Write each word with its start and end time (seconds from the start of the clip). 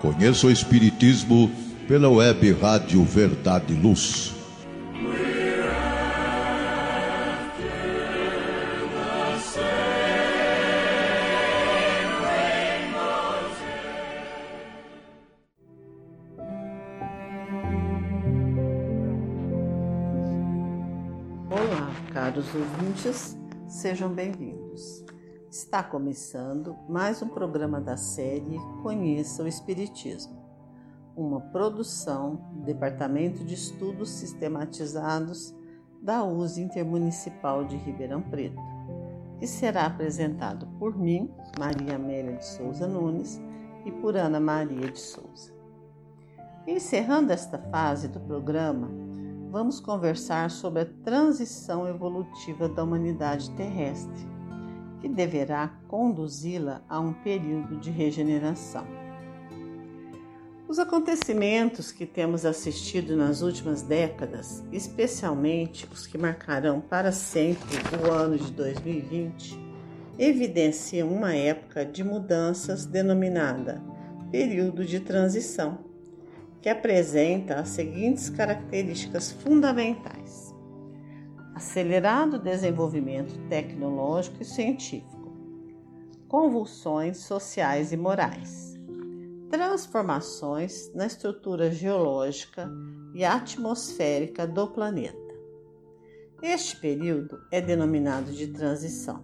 Conheça 0.00 0.46
o 0.46 0.50
Espiritismo 0.50 1.50
pela 1.88 2.10
web 2.10 2.52
Rádio 2.52 3.02
Verdade 3.04 3.72
e 3.72 3.76
Luz. 3.76 4.34
Olá, 21.50 21.90
caros 22.12 22.46
ouvintes, 22.54 23.38
sejam 23.66 24.10
bem-vindos. 24.10 24.63
Está 25.74 25.82
começando 25.82 26.76
mais 26.88 27.20
um 27.20 27.26
programa 27.26 27.80
da 27.80 27.96
série 27.96 28.60
Conheça 28.80 29.42
o 29.42 29.48
Espiritismo, 29.48 30.40
uma 31.16 31.40
produção 31.40 32.36
do 32.52 32.62
Departamento 32.62 33.44
de 33.44 33.54
Estudos 33.54 34.08
Sistematizados 34.10 35.52
da 36.00 36.22
USE 36.22 36.62
Intermunicipal 36.62 37.64
de 37.64 37.74
Ribeirão 37.74 38.22
Preto, 38.22 38.62
que 39.40 39.48
será 39.48 39.86
apresentado 39.86 40.64
por 40.78 40.96
mim, 40.96 41.28
Maria 41.58 41.96
Amélia 41.96 42.36
de 42.36 42.46
Souza 42.46 42.86
Nunes, 42.86 43.42
e 43.84 43.90
por 43.90 44.16
Ana 44.16 44.38
Maria 44.38 44.92
de 44.92 45.00
Souza. 45.00 45.52
Encerrando 46.68 47.32
esta 47.32 47.58
fase 47.58 48.06
do 48.06 48.20
programa, 48.20 48.88
vamos 49.50 49.80
conversar 49.80 50.52
sobre 50.52 50.82
a 50.82 50.86
transição 51.02 51.88
evolutiva 51.88 52.68
da 52.68 52.84
humanidade 52.84 53.50
terrestre 53.56 54.33
que 55.04 55.08
deverá 55.10 55.70
conduzi-la 55.86 56.80
a 56.88 56.98
um 56.98 57.12
período 57.12 57.76
de 57.76 57.90
regeneração. 57.90 58.86
Os 60.66 60.78
acontecimentos 60.78 61.92
que 61.92 62.06
temos 62.06 62.46
assistido 62.46 63.14
nas 63.14 63.42
últimas 63.42 63.82
décadas, 63.82 64.64
especialmente 64.72 65.86
os 65.92 66.06
que 66.06 66.16
marcarão 66.16 66.80
para 66.80 67.12
sempre 67.12 67.76
o 68.02 68.10
ano 68.10 68.38
de 68.38 68.50
2020, 68.52 69.60
evidenciam 70.18 71.12
uma 71.12 71.34
época 71.34 71.84
de 71.84 72.02
mudanças 72.02 72.86
denominada 72.86 73.82
período 74.30 74.86
de 74.86 75.00
transição, 75.00 75.80
que 76.62 76.68
apresenta 76.70 77.56
as 77.56 77.68
seguintes 77.68 78.30
características 78.30 79.32
fundamentais 79.32 80.43
acelerado 81.54 82.38
desenvolvimento 82.38 83.38
tecnológico 83.48 84.42
e 84.42 84.44
científico, 84.44 85.32
convulsões 86.26 87.18
sociais 87.18 87.92
e 87.92 87.96
morais, 87.96 88.74
transformações 89.48 90.92
na 90.94 91.06
estrutura 91.06 91.70
geológica 91.70 92.68
e 93.14 93.24
atmosférica 93.24 94.46
do 94.46 94.66
planeta. 94.66 95.16
Este 96.42 96.76
período 96.76 97.38
é 97.52 97.60
denominado 97.60 98.32
de 98.32 98.48
transição. 98.48 99.22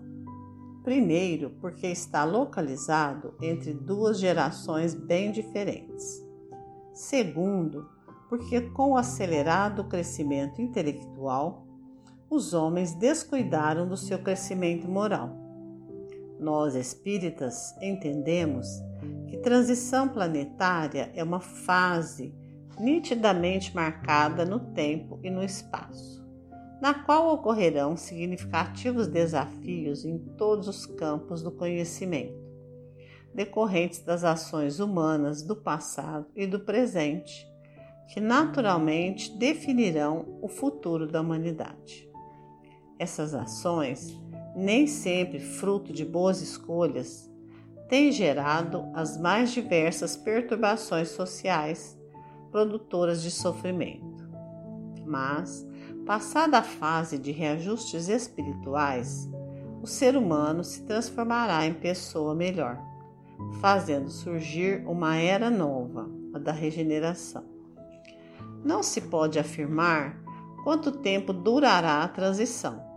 Primeiro, 0.84 1.50
porque 1.60 1.88
está 1.88 2.24
localizado 2.24 3.34
entre 3.42 3.74
duas 3.74 4.20
gerações 4.20 4.94
bem 4.94 5.32
diferentes. 5.32 6.24
Segundo, 6.94 7.86
porque 8.28 8.60
com 8.70 8.92
o 8.92 8.96
acelerado 8.96 9.84
crescimento 9.84 10.62
intelectual 10.62 11.66
os 12.30 12.54
homens 12.54 12.94
descuidaram 12.94 13.88
do 13.88 13.96
seu 13.96 14.20
crescimento 14.20 14.88
moral. 14.88 15.36
Nós 16.38 16.76
espíritas 16.76 17.76
entendemos 17.82 18.68
que 19.26 19.36
transição 19.38 20.08
planetária 20.08 21.10
é 21.12 21.24
uma 21.24 21.40
fase 21.40 22.32
nitidamente 22.78 23.74
marcada 23.74 24.44
no 24.44 24.60
tempo 24.72 25.18
e 25.24 25.28
no 25.28 25.42
espaço, 25.42 26.24
na 26.80 26.94
qual 26.94 27.34
ocorrerão 27.34 27.96
significativos 27.96 29.08
desafios 29.08 30.04
em 30.04 30.16
todos 30.38 30.68
os 30.68 30.86
campos 30.86 31.42
do 31.42 31.50
conhecimento, 31.50 32.40
decorrentes 33.34 34.02
das 34.04 34.22
ações 34.22 34.78
humanas 34.78 35.42
do 35.42 35.56
passado 35.56 36.26
e 36.36 36.46
do 36.46 36.60
presente, 36.60 37.44
que 38.08 38.20
naturalmente 38.20 39.36
definirão 39.36 40.38
o 40.40 40.48
futuro 40.48 41.06
da 41.06 41.20
humanidade. 41.20 42.09
Essas 43.00 43.32
ações, 43.32 44.14
nem 44.54 44.86
sempre 44.86 45.40
fruto 45.40 45.90
de 45.90 46.04
boas 46.04 46.42
escolhas, 46.42 47.30
têm 47.88 48.12
gerado 48.12 48.84
as 48.92 49.18
mais 49.18 49.52
diversas 49.52 50.18
perturbações 50.18 51.08
sociais 51.08 51.98
produtoras 52.50 53.22
de 53.22 53.30
sofrimento. 53.30 54.28
Mas, 55.06 55.66
passada 56.04 56.58
a 56.58 56.62
fase 56.62 57.16
de 57.16 57.32
reajustes 57.32 58.10
espirituais, 58.10 59.30
o 59.82 59.86
ser 59.86 60.14
humano 60.14 60.62
se 60.62 60.82
transformará 60.82 61.64
em 61.64 61.72
pessoa 61.72 62.34
melhor, 62.34 62.78
fazendo 63.62 64.10
surgir 64.10 64.86
uma 64.86 65.16
era 65.16 65.48
nova, 65.48 66.06
a 66.34 66.38
da 66.38 66.52
regeneração. 66.52 67.44
Não 68.62 68.82
se 68.82 69.00
pode 69.00 69.38
afirmar 69.38 70.22
quanto 70.62 70.92
tempo 70.92 71.32
durará 71.32 72.02
a 72.02 72.08
transição, 72.08 72.89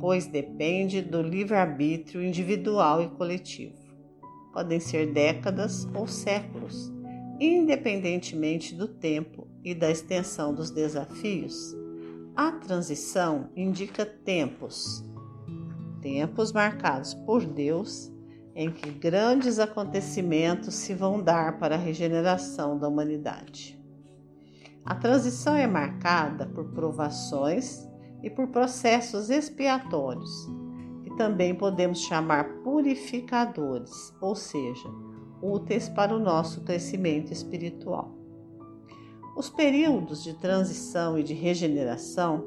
pois 0.00 0.26
depende 0.26 1.02
do 1.02 1.22
livre-arbítrio 1.22 2.22
individual 2.22 3.02
e 3.02 3.08
coletivo. 3.08 3.76
Podem 4.52 4.80
ser 4.80 5.12
décadas 5.12 5.86
ou 5.94 6.06
séculos, 6.06 6.92
independentemente 7.40 8.74
do 8.74 8.88
tempo 8.88 9.46
e 9.62 9.74
da 9.74 9.90
extensão 9.90 10.54
dos 10.54 10.70
desafios. 10.70 11.74
A 12.34 12.52
transição 12.52 13.50
indica 13.56 14.06
tempos, 14.06 15.04
tempos 16.00 16.52
marcados 16.52 17.14
por 17.14 17.44
Deus 17.44 18.12
em 18.54 18.70
que 18.70 18.90
grandes 18.90 19.58
acontecimentos 19.58 20.74
se 20.74 20.94
vão 20.94 21.22
dar 21.22 21.58
para 21.58 21.74
a 21.74 21.78
regeneração 21.78 22.78
da 22.78 22.88
humanidade. 22.88 23.78
A 24.82 24.94
transição 24.94 25.54
é 25.54 25.66
marcada 25.66 26.46
por 26.46 26.72
provações 26.72 27.86
e 28.22 28.30
por 28.30 28.48
processos 28.48 29.30
expiatórios, 29.30 30.48
que 31.02 31.16
também 31.16 31.54
podemos 31.54 32.00
chamar 32.00 32.44
purificadores, 32.62 34.12
ou 34.20 34.34
seja, 34.34 34.88
úteis 35.42 35.88
para 35.88 36.14
o 36.14 36.18
nosso 36.18 36.62
crescimento 36.62 37.32
espiritual. 37.32 38.14
Os 39.36 39.50
períodos 39.50 40.24
de 40.24 40.34
transição 40.34 41.18
e 41.18 41.22
de 41.22 41.34
regeneração 41.34 42.46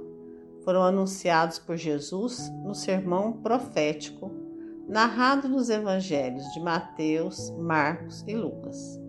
foram 0.63 0.83
anunciados 0.83 1.59
por 1.59 1.77
Jesus 1.77 2.49
no 2.63 2.73
sermão 2.73 3.33
profético 3.33 4.39
narrado 4.89 5.47
nos 5.47 5.69
evangelhos 5.69 6.43
de 6.51 6.59
Mateus, 6.59 7.51
Marcos 7.51 8.23
e 8.27 8.33
Lucas. 8.33 8.99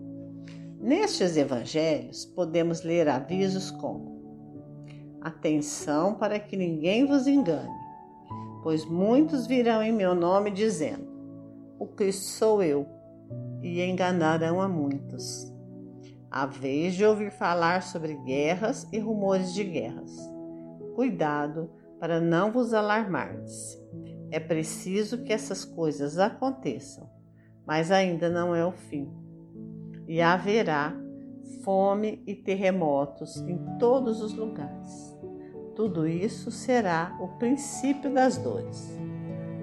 Nestes 0.79 1.35
evangelhos, 1.35 2.23
podemos 2.23 2.83
ler 2.83 3.09
avisos 3.09 3.71
como 3.71 4.10
Atenção 5.21 6.15
para 6.15 6.39
que 6.39 6.57
ninguém 6.57 7.05
vos 7.05 7.27
engane, 7.27 7.69
pois 8.63 8.83
muitos 8.83 9.45
virão 9.45 9.81
em 9.81 9.91
meu 9.91 10.15
nome 10.15 10.49
dizendo: 10.49 11.07
O 11.77 11.85
Cristo 11.85 12.23
sou 12.23 12.63
eu, 12.63 12.87
e 13.61 13.81
enganarão 13.81 14.59
a 14.59 14.67
muitos. 14.67 15.53
A 16.29 16.45
vez 16.45 16.95
de 16.95 17.05
ouvir 17.05 17.31
falar 17.31 17.83
sobre 17.83 18.15
guerras 18.15 18.87
e 18.91 18.97
rumores 18.97 19.53
de 19.53 19.63
guerras. 19.63 20.11
Cuidado 20.95 21.69
para 21.99 22.19
não 22.19 22.51
vos 22.51 22.73
alarmardes. 22.73 23.79
É 24.31 24.39
preciso 24.39 25.23
que 25.23 25.31
essas 25.31 25.63
coisas 25.63 26.17
aconteçam, 26.17 27.07
mas 27.65 27.91
ainda 27.91 28.29
não 28.29 28.55
é 28.55 28.65
o 28.65 28.71
fim. 28.71 29.07
E 30.07 30.21
haverá 30.21 30.95
fome 31.63 32.23
e 32.25 32.33
terremotos 32.33 33.37
em 33.37 33.57
todos 33.77 34.21
os 34.21 34.33
lugares. 34.33 35.10
Tudo 35.75 36.07
isso 36.07 36.51
será 36.51 37.15
o 37.19 37.27
princípio 37.27 38.13
das 38.13 38.37
dores. 38.37 38.91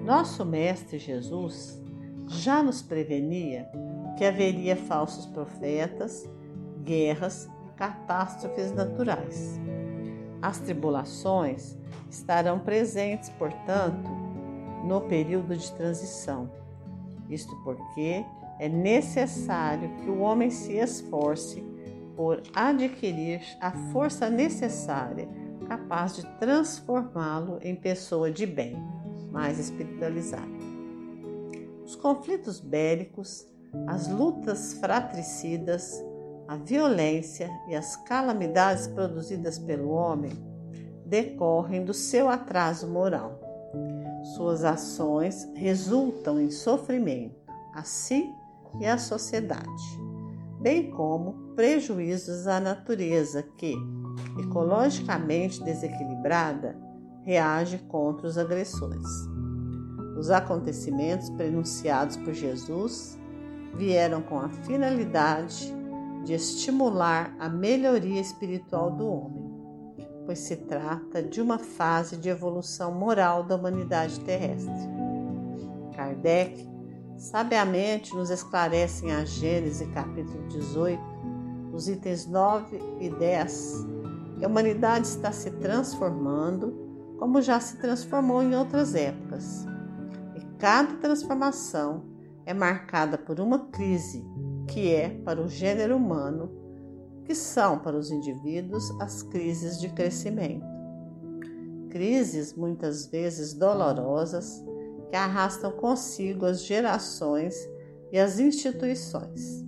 Nosso 0.03 0.43
Mestre 0.43 0.97
Jesus 0.97 1.79
já 2.27 2.63
nos 2.63 2.81
prevenia 2.81 3.69
que 4.17 4.25
haveria 4.25 4.75
falsos 4.75 5.25
profetas, 5.27 6.27
guerras 6.83 7.49
e 7.67 7.77
catástrofes 7.77 8.71
naturais. 8.71 9.59
As 10.41 10.59
tribulações 10.59 11.77
estarão 12.09 12.59
presentes, 12.59 13.29
portanto, 13.29 14.09
no 14.83 15.01
período 15.01 15.55
de 15.55 15.71
transição. 15.73 16.49
Isto 17.29 17.55
porque 17.63 18.25
é 18.57 18.67
necessário 18.67 19.89
que 19.97 20.09
o 20.09 20.19
homem 20.19 20.49
se 20.49 20.73
esforce 20.73 21.63
por 22.15 22.41
adquirir 22.53 23.41
a 23.61 23.71
força 23.71 24.29
necessária 24.29 25.29
capaz 25.69 26.15
de 26.15 26.25
transformá-lo 26.39 27.59
em 27.61 27.75
pessoa 27.75 28.31
de 28.31 28.47
bem, 28.47 28.75
mais 29.31 29.59
espiritualizada. 29.59 30.49
Os 31.85 31.95
conflitos 31.95 32.59
bélicos, 32.59 33.47
as 33.85 34.07
lutas 34.07 34.73
fratricidas, 34.73 36.03
a 36.47 36.57
violência 36.57 37.51
e 37.67 37.75
as 37.75 37.95
calamidades 37.95 38.87
produzidas 38.87 39.59
pelo 39.59 39.91
homem 39.91 40.33
decorrem 41.05 41.85
do 41.85 41.93
seu 41.93 42.27
atraso 42.27 42.87
moral. 42.87 43.39
Suas 44.35 44.63
ações 44.63 45.47
resultam 45.53 46.39
em 46.39 46.49
sofrimento 46.49 47.39
a 47.75 47.83
si 47.83 48.27
e 48.79 48.87
à 48.87 48.97
sociedade, 48.97 49.83
bem 50.59 50.89
como 50.89 51.53
prejuízos 51.55 52.47
à 52.47 52.59
natureza 52.59 53.43
que, 53.43 53.75
ecologicamente 54.39 55.63
desequilibrada, 55.63 56.77
reage 57.23 57.77
contra 57.87 58.27
os 58.27 58.37
agressores. 58.37 59.07
Os 60.17 60.29
acontecimentos 60.29 61.29
prenunciados 61.29 62.17
por 62.17 62.33
Jesus 62.33 63.17
vieram 63.75 64.21
com 64.21 64.39
a 64.39 64.49
finalidade 64.49 65.73
de 66.25 66.33
estimular 66.33 67.33
a 67.39 67.47
melhoria 67.47 68.19
espiritual 68.19 68.91
do 68.91 69.07
homem, 69.07 69.49
pois 70.25 70.39
se 70.39 70.57
trata 70.57 71.23
de 71.23 71.41
uma 71.41 71.57
fase 71.57 72.17
de 72.17 72.29
evolução 72.29 72.91
moral 72.91 73.43
da 73.43 73.55
humanidade 73.55 74.19
terrestre. 74.19 74.89
Kardec 75.95 76.67
sabiamente 77.17 78.15
nos 78.15 78.29
esclarece 78.29 79.05
em 79.05 79.11
a 79.11 79.25
Gênesis 79.25 79.87
capítulo 79.93 80.47
18, 80.47 81.01
os 81.73 81.87
itens 81.87 82.25
9 82.25 82.79
e 82.99 83.09
10, 83.09 83.85
que 84.39 84.45
a 84.45 84.47
humanidade 84.47 85.05
está 85.05 85.31
se 85.31 85.51
transformando 85.51 86.89
como 87.19 87.41
já 87.41 87.59
se 87.59 87.77
transformou 87.77 88.41
em 88.41 88.55
outras 88.55 88.95
épocas. 88.95 89.65
E 90.35 90.41
cada 90.57 90.95
transformação 90.95 92.05
é 92.45 92.53
marcada 92.53 93.17
por 93.17 93.41
uma 93.41 93.67
crise, 93.67 94.25
que 94.67 94.89
é 94.89 95.09
para 95.09 95.41
o 95.41 95.49
gênero 95.49 95.97
humano, 95.97 96.49
que 97.25 97.35
são 97.35 97.77
para 97.77 97.97
os 97.97 98.09
indivíduos 98.09 98.89
as 99.01 99.21
crises 99.21 99.79
de 99.79 99.89
crescimento. 99.89 100.65
Crises 101.89 102.53
muitas 102.53 103.07
vezes 103.07 103.53
dolorosas 103.53 104.63
que 105.09 105.15
arrastam 105.15 105.71
consigo 105.71 106.45
as 106.45 106.63
gerações 106.63 107.55
e 108.11 108.17
as 108.17 108.39
instituições, 108.39 109.65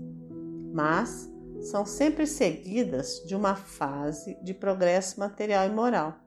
mas 0.74 1.31
são 1.62 1.86
sempre 1.86 2.26
seguidas 2.26 3.24
de 3.26 3.36
uma 3.36 3.56
fase 3.56 4.38
de 4.44 4.54
progresso 4.54 5.20
material 5.20 5.66
e 5.66 5.70
moral 5.70 6.22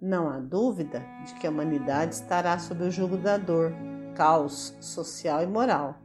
não 0.00 0.28
há 0.28 0.38
dúvida 0.38 1.04
de 1.26 1.34
que 1.34 1.46
a 1.46 1.50
humanidade 1.50 2.14
estará 2.14 2.56
sob 2.58 2.84
o 2.84 2.90
jugo 2.90 3.16
da 3.16 3.36
dor, 3.36 3.72
caos 4.14 4.76
social 4.80 5.42
e 5.42 5.46
moral, 5.46 5.96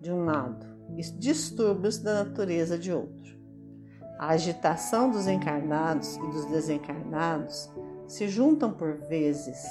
de 0.00 0.12
um 0.12 0.24
lado, 0.24 0.66
e 0.94 1.02
distúrbios 1.02 1.96
da 1.96 2.24
natureza 2.24 2.78
de 2.78 2.92
outro. 2.92 3.40
A 4.18 4.28
agitação 4.32 5.10
dos 5.10 5.26
encarnados 5.26 6.16
e 6.16 6.20
dos 6.20 6.44
desencarnados 6.46 7.70
se 8.06 8.28
juntam 8.28 8.70
por 8.70 8.98
vezes, 9.08 9.64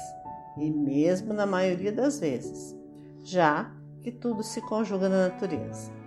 e 0.58 0.68
mesmo 0.68 1.32
na 1.32 1.46
maioria 1.46 1.92
das 1.92 2.18
vezes, 2.18 2.76
já 3.22 3.72
que 4.00 4.10
tudo 4.10 4.42
se 4.42 4.60
conjuga 4.60 5.08
na 5.08 5.28
natureza. 5.28 6.01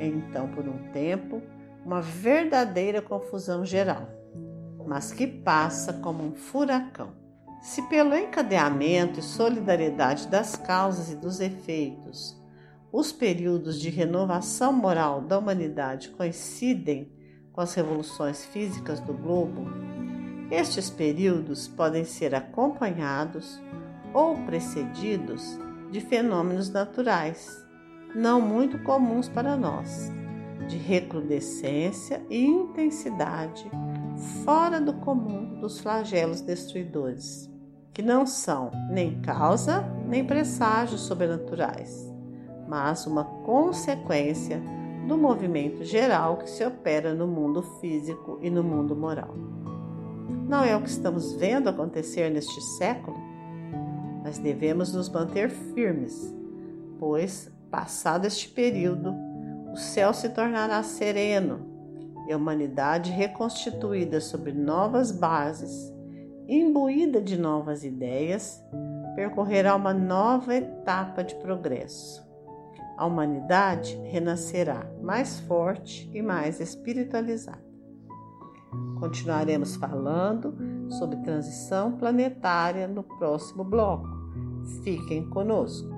Então, 0.00 0.48
por 0.48 0.66
um 0.68 0.90
tempo, 0.92 1.42
uma 1.84 2.00
verdadeira 2.00 3.02
confusão 3.02 3.64
geral 3.64 4.18
mas 4.88 5.12
que 5.12 5.26
passa 5.26 5.92
como 5.92 6.24
um 6.24 6.34
furacão. 6.34 7.12
Se 7.60 7.82
pelo 7.88 8.16
encadeamento 8.16 9.20
e 9.20 9.22
solidariedade 9.22 10.28
das 10.28 10.56
causas 10.56 11.10
e 11.10 11.16
dos 11.16 11.40
efeitos, 11.40 12.34
os 12.90 13.12
períodos 13.12 13.78
de 13.78 13.90
renovação 13.90 14.72
moral 14.72 15.20
da 15.20 15.38
humanidade 15.38 16.08
coincidem 16.10 17.12
com 17.52 17.60
as 17.60 17.74
revoluções 17.74 18.46
físicas 18.46 18.98
do 19.00 19.12
globo, 19.12 19.66
estes 20.50 20.88
períodos 20.88 21.68
podem 21.68 22.04
ser 22.04 22.34
acompanhados 22.34 23.60
ou 24.14 24.36
precedidos 24.46 25.58
de 25.90 26.00
fenômenos 26.00 26.70
naturais, 26.70 27.62
não 28.14 28.40
muito 28.40 28.78
comuns 28.80 29.28
para 29.28 29.56
nós, 29.56 30.10
de 30.68 30.76
recrudescência 30.76 32.22
e 32.28 32.44
intensidade 32.44 33.70
fora 34.44 34.80
do 34.80 34.94
comum 34.94 35.60
dos 35.60 35.80
flagelos 35.80 36.40
destruidores, 36.40 37.50
que 37.92 38.02
não 38.02 38.26
são 38.26 38.70
nem 38.90 39.20
causa 39.20 39.82
nem 40.06 40.24
presságios 40.24 41.02
sobrenaturais, 41.02 42.12
mas 42.68 43.06
uma 43.06 43.24
consequência 43.24 44.60
do 45.06 45.16
movimento 45.16 45.84
geral 45.84 46.36
que 46.36 46.50
se 46.50 46.64
opera 46.64 47.14
no 47.14 47.26
mundo 47.26 47.62
físico 47.80 48.38
e 48.42 48.50
no 48.50 48.62
mundo 48.62 48.94
moral. 48.94 49.34
Não 50.48 50.62
é 50.62 50.76
o 50.76 50.82
que 50.82 50.88
estamos 50.88 51.32
vendo 51.34 51.68
acontecer 51.68 52.30
neste 52.30 52.60
século? 52.78 53.16
Mas 54.22 54.38
devemos 54.38 54.92
nos 54.92 55.08
manter 55.08 55.50
firmes, 55.50 56.34
pois, 56.98 57.50
passado 57.70 58.26
este 58.26 58.48
período, 58.48 59.14
o 59.72 59.76
céu 59.76 60.12
se 60.12 60.28
tornará 60.30 60.82
sereno 60.82 61.66
e 62.26 62.32
a 62.32 62.36
humanidade 62.36 63.10
reconstituída 63.10 64.20
sobre 64.20 64.52
novas 64.52 65.10
bases, 65.10 65.92
imbuída 66.46 67.20
de 67.20 67.38
novas 67.38 67.84
ideias, 67.84 68.62
percorrerá 69.14 69.74
uma 69.74 69.94
nova 69.94 70.54
etapa 70.54 71.24
de 71.24 71.34
progresso. 71.36 72.26
A 72.96 73.06
humanidade 73.06 73.96
renascerá 74.04 74.86
mais 75.00 75.40
forte 75.40 76.10
e 76.12 76.20
mais 76.20 76.60
espiritualizada. 76.60 77.66
Continuaremos 78.98 79.76
falando 79.76 80.54
sobre 80.90 81.16
transição 81.18 81.92
planetária 81.92 82.88
no 82.88 83.02
próximo 83.02 83.64
bloco. 83.64 84.08
Fiquem 84.82 85.28
conosco. 85.30 85.97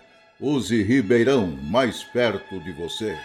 Use 0.43 0.81
Ribeirão 0.81 1.55
mais 1.69 2.03
perto 2.03 2.59
de 2.61 2.71
você. 2.71 3.15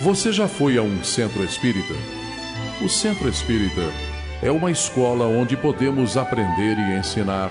Você 0.00 0.32
já 0.32 0.48
foi 0.48 0.78
a 0.78 0.82
um 0.82 1.04
centro 1.04 1.44
espírita? 1.44 1.92
O 2.82 2.88
centro 2.88 3.28
espírita 3.28 3.82
é 4.42 4.50
uma 4.50 4.70
escola 4.70 5.26
onde 5.26 5.58
podemos 5.58 6.16
aprender 6.16 6.78
e 6.78 6.98
ensinar 6.98 7.50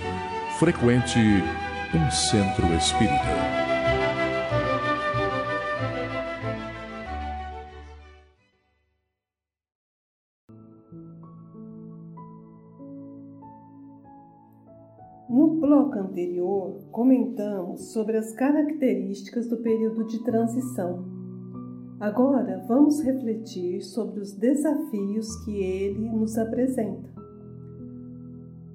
frequente 0.61 1.17
um 1.17 2.11
centro 2.11 2.71
espírita. 2.75 3.15
No 15.27 15.59
bloco 15.59 15.97
anterior, 15.97 16.79
comentamos 16.91 17.91
sobre 17.91 18.17
as 18.17 18.31
características 18.33 19.49
do 19.49 19.57
período 19.63 20.05
de 20.05 20.23
transição. 20.23 21.03
Agora 21.99 22.63
vamos 22.67 23.01
refletir 23.01 23.81
sobre 23.81 24.19
os 24.19 24.31
desafios 24.33 25.43
que 25.43 25.57
ele 25.57 26.07
nos 26.07 26.37
apresenta. 26.37 27.20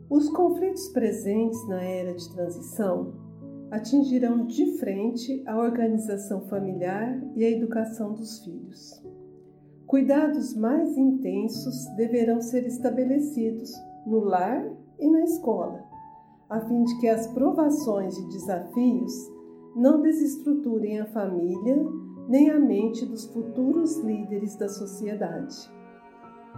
Os 0.08 0.28
conflitos 0.28 0.88
presentes 0.90 1.66
na 1.66 1.82
era 1.82 2.14
de 2.14 2.32
transição 2.32 3.12
atingirão 3.72 4.46
de 4.46 4.78
frente 4.78 5.42
a 5.44 5.58
organização 5.58 6.42
familiar 6.42 7.20
e 7.34 7.44
a 7.44 7.50
educação 7.50 8.14
dos 8.14 8.44
filhos. 8.44 9.02
Cuidados 9.84 10.54
mais 10.54 10.96
intensos 10.96 11.86
deverão 11.96 12.40
ser 12.40 12.64
estabelecidos 12.66 13.72
no 14.06 14.20
lar 14.20 14.64
e 15.00 15.10
na 15.10 15.25
escola, 15.25 15.84
a 16.48 16.60
fim 16.60 16.84
de 16.84 17.00
que 17.00 17.08
as 17.08 17.26
provações 17.26 18.16
e 18.16 18.28
desafios 18.28 19.12
não 19.75 20.00
desestruturem 20.00 21.00
a 21.00 21.06
família 21.06 21.76
nem 22.28 22.50
a 22.50 22.60
mente 22.60 23.04
dos 23.04 23.26
futuros 23.26 23.98
líderes 23.98 24.54
da 24.54 24.68
sociedade. 24.68 25.56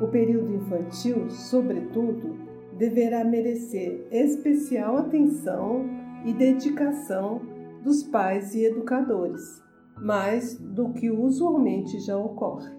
O 0.01 0.07
período 0.09 0.55
infantil, 0.55 1.31
sobretudo, 1.31 2.48
deverá 2.79 3.25
merecer 3.25 4.07
especial 4.11 4.97
atenção 4.97 5.85
e 6.25 6.33
dedicação 6.33 7.41
dos 7.83 8.03
pais 8.05 8.55
e 8.55 8.65
educadores, 8.65 9.63
mais 10.01 10.57
do 10.59 10.93
que 10.93 11.11
usualmente 11.11 11.99
já 12.01 12.17
ocorre. 12.17 12.73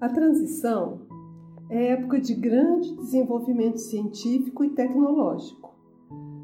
A 0.00 0.08
transição 0.08 1.00
é 1.70 1.92
época 1.92 2.20
de 2.20 2.34
grande 2.34 2.94
desenvolvimento 2.96 3.78
científico 3.78 4.62
e 4.64 4.70
tecnológico, 4.70 5.74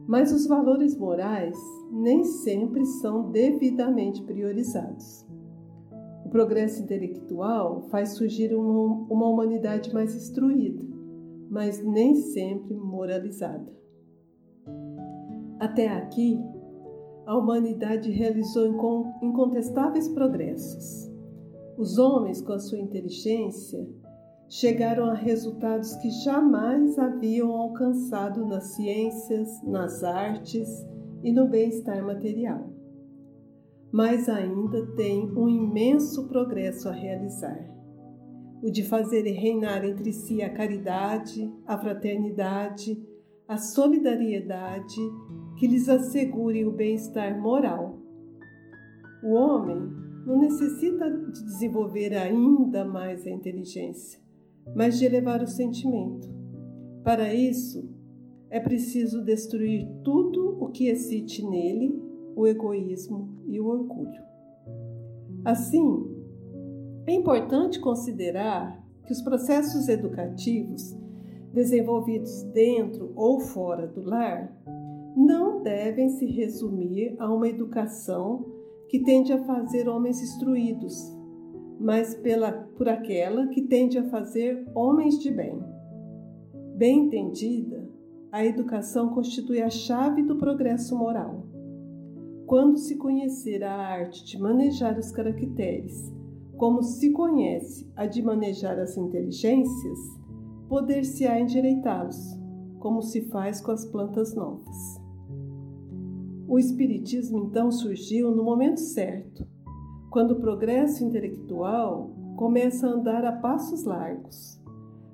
mas 0.06 0.32
os 0.32 0.46
valores 0.46 0.96
morais 0.96 1.58
nem 1.92 2.24
sempre 2.24 2.86
são 2.86 3.30
devidamente 3.30 4.22
priorizados. 4.22 5.26
O 6.24 6.30
progresso 6.30 6.82
intelectual 6.82 7.82
faz 7.90 8.10
surgir 8.10 8.54
uma, 8.54 9.06
uma 9.10 9.26
humanidade 9.28 9.92
mais 9.92 10.14
instruída, 10.14 10.87
mas 11.50 11.84
nem 11.84 12.14
sempre 12.14 12.74
moralizada. 12.76 13.72
Até 15.58 15.88
aqui, 15.88 16.38
a 17.26 17.36
humanidade 17.36 18.10
realizou 18.10 18.66
incontestáveis 19.22 20.08
progressos. 20.08 21.10
Os 21.76 21.98
homens, 21.98 22.40
com 22.40 22.52
a 22.52 22.58
sua 22.58 22.78
inteligência, 22.78 23.86
chegaram 24.48 25.04
a 25.04 25.14
resultados 25.14 25.94
que 25.96 26.10
jamais 26.10 26.98
haviam 26.98 27.50
alcançado 27.52 28.46
nas 28.46 28.74
ciências, 28.74 29.62
nas 29.62 30.02
artes 30.02 30.68
e 31.22 31.32
no 31.32 31.48
bem-estar 31.48 32.04
material. 32.04 32.72
Mas 33.92 34.28
ainda 34.28 34.86
tem 34.96 35.30
um 35.36 35.48
imenso 35.48 36.28
progresso 36.28 36.88
a 36.88 36.92
realizar: 36.92 37.77
o 38.62 38.70
de 38.70 38.82
fazer 38.82 39.22
reinar 39.22 39.84
entre 39.84 40.12
si 40.12 40.42
a 40.42 40.50
caridade, 40.50 41.52
a 41.66 41.78
fraternidade, 41.78 43.00
a 43.46 43.56
solidariedade 43.56 45.00
que 45.56 45.66
lhes 45.66 45.88
assegure 45.88 46.64
o 46.64 46.72
bem-estar 46.72 47.40
moral. 47.40 47.98
O 49.22 49.32
homem 49.32 49.78
não 50.26 50.38
necessita 50.38 51.10
de 51.10 51.44
desenvolver 51.44 52.14
ainda 52.14 52.84
mais 52.84 53.26
a 53.26 53.30
inteligência, 53.30 54.20
mas 54.74 54.98
de 54.98 55.06
elevar 55.06 55.42
o 55.42 55.46
sentimento. 55.46 56.28
Para 57.02 57.32
isso, 57.32 57.88
é 58.50 58.60
preciso 58.60 59.24
destruir 59.24 59.88
tudo 60.04 60.58
o 60.60 60.68
que 60.68 60.88
excite 60.88 61.44
nele 61.46 61.98
o 62.36 62.46
egoísmo 62.46 63.42
e 63.46 63.58
o 63.58 63.66
orgulho. 63.66 64.22
Assim, 65.44 66.17
é 67.10 67.14
importante 67.14 67.80
considerar 67.80 68.82
que 69.06 69.12
os 69.12 69.22
processos 69.22 69.88
educativos 69.88 70.96
desenvolvidos 71.52 72.42
dentro 72.52 73.12
ou 73.16 73.40
fora 73.40 73.86
do 73.86 74.02
lar 74.02 74.54
não 75.16 75.62
devem 75.62 76.10
se 76.10 76.26
resumir 76.26 77.16
a 77.18 77.32
uma 77.32 77.48
educação 77.48 78.44
que 78.88 79.02
tende 79.02 79.32
a 79.32 79.44
fazer 79.44 79.88
homens 79.88 80.22
instruídos, 80.22 80.94
mas 81.80 82.14
pela, 82.14 82.52
por 82.52 82.88
aquela 82.88 83.48
que 83.48 83.62
tende 83.62 83.98
a 83.98 84.08
fazer 84.08 84.66
homens 84.74 85.18
de 85.18 85.30
bem. 85.30 85.58
Bem 86.76 87.06
entendida, 87.06 87.88
a 88.30 88.44
educação 88.44 89.08
constitui 89.08 89.60
a 89.60 89.70
chave 89.70 90.22
do 90.22 90.36
progresso 90.36 90.96
moral. 90.96 91.46
Quando 92.46 92.78
se 92.78 92.96
conhecer 92.96 93.64
a 93.64 93.74
arte 93.74 94.24
de 94.24 94.38
manejar 94.40 94.98
os 94.98 95.10
caracteres, 95.10 96.17
como 96.58 96.82
se 96.82 97.12
conhece 97.12 97.88
a 97.94 98.04
de 98.04 98.20
manejar 98.20 98.78
as 98.80 98.96
inteligências, 98.96 99.98
poder-se-á 100.68 101.40
endireitá-los, 101.40 102.36
como 102.80 103.00
se 103.00 103.22
faz 103.30 103.60
com 103.60 103.70
as 103.70 103.84
plantas 103.84 104.34
novas. 104.34 105.00
O 106.48 106.58
Espiritismo 106.58 107.38
então 107.38 107.70
surgiu 107.70 108.34
no 108.34 108.42
momento 108.42 108.80
certo, 108.80 109.46
quando 110.10 110.32
o 110.32 110.40
progresso 110.40 111.04
intelectual 111.04 112.10
começa 112.36 112.88
a 112.88 112.90
andar 112.90 113.24
a 113.24 113.32
passos 113.32 113.84
largos. 113.84 114.60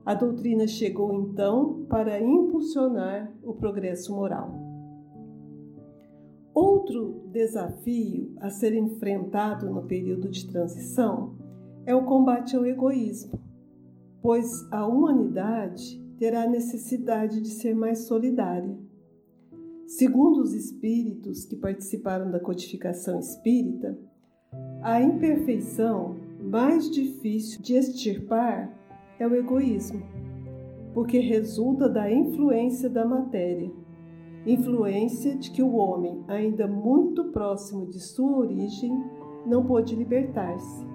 A 0.07 0.15
doutrina 0.15 0.67
chegou 0.67 1.13
então 1.13 1.85
para 1.91 2.21
impulsionar 2.23 3.31
o 3.43 3.53
progresso 3.53 4.15
moral. 4.15 4.64
Outro 6.55 7.29
desafio 7.33 8.33
a 8.39 8.49
ser 8.49 8.75
enfrentado 8.75 9.69
no 9.69 9.83
período 9.83 10.29
de 10.29 10.47
transição 10.47 11.35
é 11.85 11.93
o 11.95 12.05
combate 12.05 12.55
ao 12.55 12.65
egoísmo, 12.65 13.41
pois 14.23 14.65
a 14.71 14.87
humanidade 14.87 16.01
terá 16.17 16.47
necessidade 16.47 17.41
de 17.41 17.49
ser 17.49 17.75
mais 17.75 18.07
solidária. 18.07 18.79
Segundo 19.85 20.41
os 20.41 20.55
espíritos 20.55 21.45
que 21.45 21.57
participaram 21.57 22.31
da 22.31 22.39
codificação 22.39 23.19
espírita, 23.19 23.99
a 24.81 25.03
imperfeição 25.03 26.17
mais 26.41 26.89
difícil 26.89 27.61
de 27.61 27.75
extirpar 27.75 28.73
é 29.19 29.27
o 29.27 29.35
egoísmo, 29.35 30.03
porque 30.95 31.19
resulta 31.19 31.89
da 31.89 32.11
influência 32.11 32.89
da 32.89 33.05
matéria, 33.05 33.71
influência 34.47 35.37
de 35.37 35.51
que 35.51 35.63
o 35.63 35.75
homem, 35.75 36.23
ainda 36.29 36.67
muito 36.67 37.25
próximo 37.25 37.87
de 37.87 37.99
sua 37.99 38.39
origem, 38.39 38.93
não 39.47 39.65
pôde 39.65 39.95
libertar-se, 39.95 40.87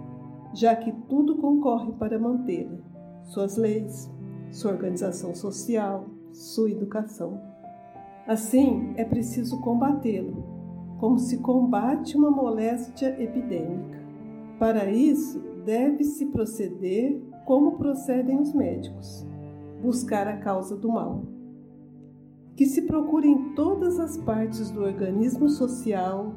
já 0.53 0.75
que 0.75 0.91
tudo 1.08 1.38
concorre 1.38 1.91
para 1.94 2.20
mantê-la: 2.20 2.77
suas 3.24 3.58
leis, 3.58 4.12
sua 4.51 4.72
organização 4.72 5.34
social, 5.34 6.06
sua 6.32 6.72
educação. 6.72 7.41
Assim, 8.27 8.94
é 8.96 9.03
preciso 9.03 9.60
combatê-lo, 9.62 10.44
como 11.00 11.18
se 11.18 11.39
combate 11.39 12.15
uma 12.15 12.29
moléstia 12.29 13.15
epidêmica. 13.22 14.00
Para 14.60 14.91
isso, 14.91 15.39
deve-se 15.65 16.27
proceder 16.27 17.22
como 17.46 17.77
procedem 17.77 18.39
os 18.39 18.53
médicos, 18.53 19.25
buscar 19.82 20.27
a 20.27 20.38
causa 20.38 20.75
do 20.75 20.89
mal. 20.89 21.38
Que 22.59 22.65
se 22.65 22.81
procure 22.81 23.25
em 23.25 23.53
todas 23.53 23.97
as 24.01 24.17
partes 24.17 24.69
do 24.69 24.81
organismo 24.81 25.47
social, 25.47 26.35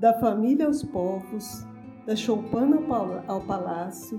da 0.00 0.12
família 0.18 0.66
aos 0.66 0.82
povos, 0.82 1.64
da 2.04 2.16
choupana 2.16 2.80
ao 3.28 3.40
palácio, 3.40 4.18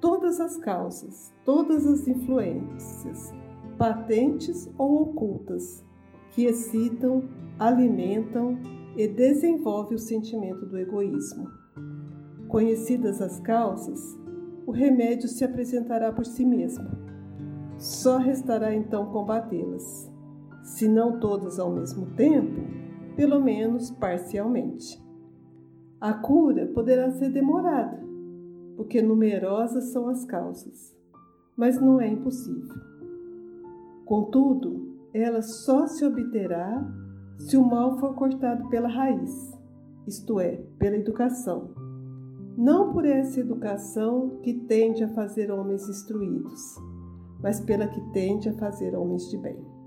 todas 0.00 0.38
as 0.38 0.56
causas, 0.56 1.34
todas 1.44 1.84
as 1.84 2.06
influências, 2.06 3.34
patentes 3.76 4.70
ou 4.78 5.02
ocultas, 5.02 5.84
que 6.30 6.44
excitam, 6.44 7.28
alimentam 7.58 8.56
e 8.96 9.08
desenvolvem 9.08 9.96
o 9.96 9.98
sentimento 9.98 10.64
do 10.64 10.78
egoísmo. 10.78 11.50
Conhecidas 12.46 13.20
as 13.20 13.40
causas, 13.40 14.16
o 14.64 14.70
remédio 14.70 15.28
se 15.28 15.42
apresentará 15.42 16.12
por 16.12 16.24
si 16.24 16.46
mesmo. 16.46 16.88
Só 17.78 18.18
restará 18.18 18.72
então 18.72 19.06
combatê-las, 19.06 20.07
se 20.68 20.86
não 20.86 21.18
todas 21.18 21.58
ao 21.58 21.72
mesmo 21.72 22.06
tempo, 22.14 22.60
pelo 23.16 23.42
menos 23.42 23.90
parcialmente. 23.90 25.02
A 26.00 26.12
cura 26.12 26.66
poderá 26.66 27.10
ser 27.10 27.30
demorada, 27.30 27.98
porque 28.76 29.02
numerosas 29.02 29.84
são 29.86 30.08
as 30.08 30.24
causas, 30.24 30.94
mas 31.56 31.80
não 31.80 32.00
é 32.00 32.06
impossível. 32.06 32.76
Contudo, 34.04 34.94
ela 35.12 35.42
só 35.42 35.86
se 35.86 36.04
obterá 36.04 36.86
se 37.38 37.56
o 37.56 37.64
mal 37.64 37.98
for 37.98 38.14
cortado 38.14 38.68
pela 38.68 38.88
raiz, 38.88 39.58
isto 40.06 40.38
é, 40.38 40.62
pela 40.78 40.96
educação. 40.96 41.70
Não 42.56 42.92
por 42.92 43.04
essa 43.04 43.40
educação 43.40 44.38
que 44.42 44.52
tende 44.52 45.02
a 45.02 45.08
fazer 45.08 45.50
homens 45.50 45.88
instruídos, 45.88 46.60
mas 47.40 47.58
pela 47.58 47.88
que 47.88 48.00
tende 48.12 48.48
a 48.48 48.52
fazer 48.54 48.94
homens 48.94 49.28
de 49.30 49.38
bem. 49.38 49.77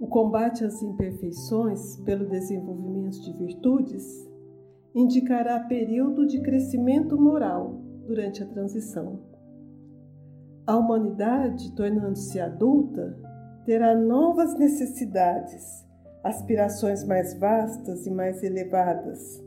O 0.00 0.06
combate 0.06 0.64
às 0.64 0.80
imperfeições 0.80 1.96
pelo 2.02 2.28
desenvolvimento 2.28 3.20
de 3.20 3.32
virtudes 3.32 4.04
indicará 4.94 5.58
período 5.60 6.24
de 6.24 6.40
crescimento 6.40 7.20
moral 7.20 7.80
durante 8.06 8.40
a 8.40 8.46
transição. 8.46 9.18
A 10.64 10.76
humanidade, 10.76 11.74
tornando-se 11.74 12.38
adulta, 12.38 13.18
terá 13.64 13.96
novas 13.96 14.56
necessidades, 14.56 15.84
aspirações 16.22 17.02
mais 17.02 17.34
vastas 17.34 18.06
e 18.06 18.10
mais 18.10 18.44
elevadas. 18.44 19.42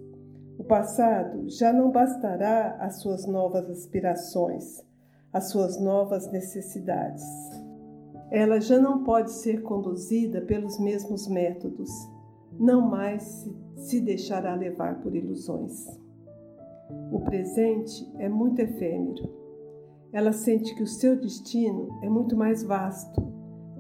O 0.57 0.65
passado 0.65 1.49
já 1.49 1.71
não 1.71 1.91
bastará 1.91 2.75
às 2.77 3.01
suas 3.01 3.25
novas 3.25 3.69
aspirações, 3.69 4.83
às 5.31 5.49
suas 5.49 5.79
novas 5.79 6.29
necessidades 6.29 7.23
ela 8.31 8.61
já 8.61 8.79
não 8.79 9.03
pode 9.03 9.29
ser 9.31 9.61
conduzida 9.61 10.41
pelos 10.41 10.79
mesmos 10.79 11.27
métodos, 11.27 11.91
não 12.57 12.89
mais 12.89 13.45
se 13.75 13.99
deixará 13.99 14.55
levar 14.55 15.01
por 15.01 15.13
ilusões. 15.13 15.85
O 17.11 17.19
presente 17.19 18.09
é 18.17 18.29
muito 18.29 18.59
efêmero. 18.59 19.29
Ela 20.13 20.31
sente 20.31 20.73
que 20.75 20.83
o 20.83 20.87
seu 20.87 21.19
destino 21.19 21.99
é 22.01 22.09
muito 22.09 22.37
mais 22.37 22.63
vasto, 22.63 23.21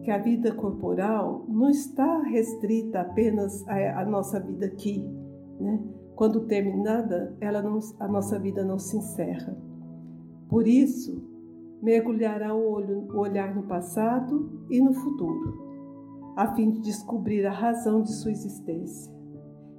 que 0.03 0.11
a 0.11 0.17
vida 0.17 0.53
corporal 0.53 1.45
não 1.47 1.69
está 1.69 2.21
restrita 2.23 3.01
apenas 3.01 3.65
à, 3.67 4.03
nossa 4.05 4.39
vida 4.39 4.65
aqui, 4.65 5.07
né? 5.59 5.81
Quando 6.15 6.45
terminada, 6.45 7.35
ela 7.39 7.61
não, 7.61 7.79
a 7.99 8.07
nossa 8.07 8.37
vida 8.37 8.63
não 8.63 8.77
se 8.77 8.97
encerra. 8.97 9.57
Por 10.49 10.67
isso, 10.67 11.30
mergulhará 11.81 12.53
o, 12.53 12.71
olho, 12.71 13.07
o 13.11 13.17
olhar 13.17 13.55
no 13.55 13.63
passado 13.63 14.65
e 14.69 14.79
no 14.79 14.93
futuro, 14.93 16.33
a 16.35 16.53
fim 16.53 16.69
de 16.69 16.81
descobrir 16.81 17.45
a 17.45 17.51
razão 17.51 18.01
de 18.01 18.13
sua 18.13 18.31
existência. 18.31 19.11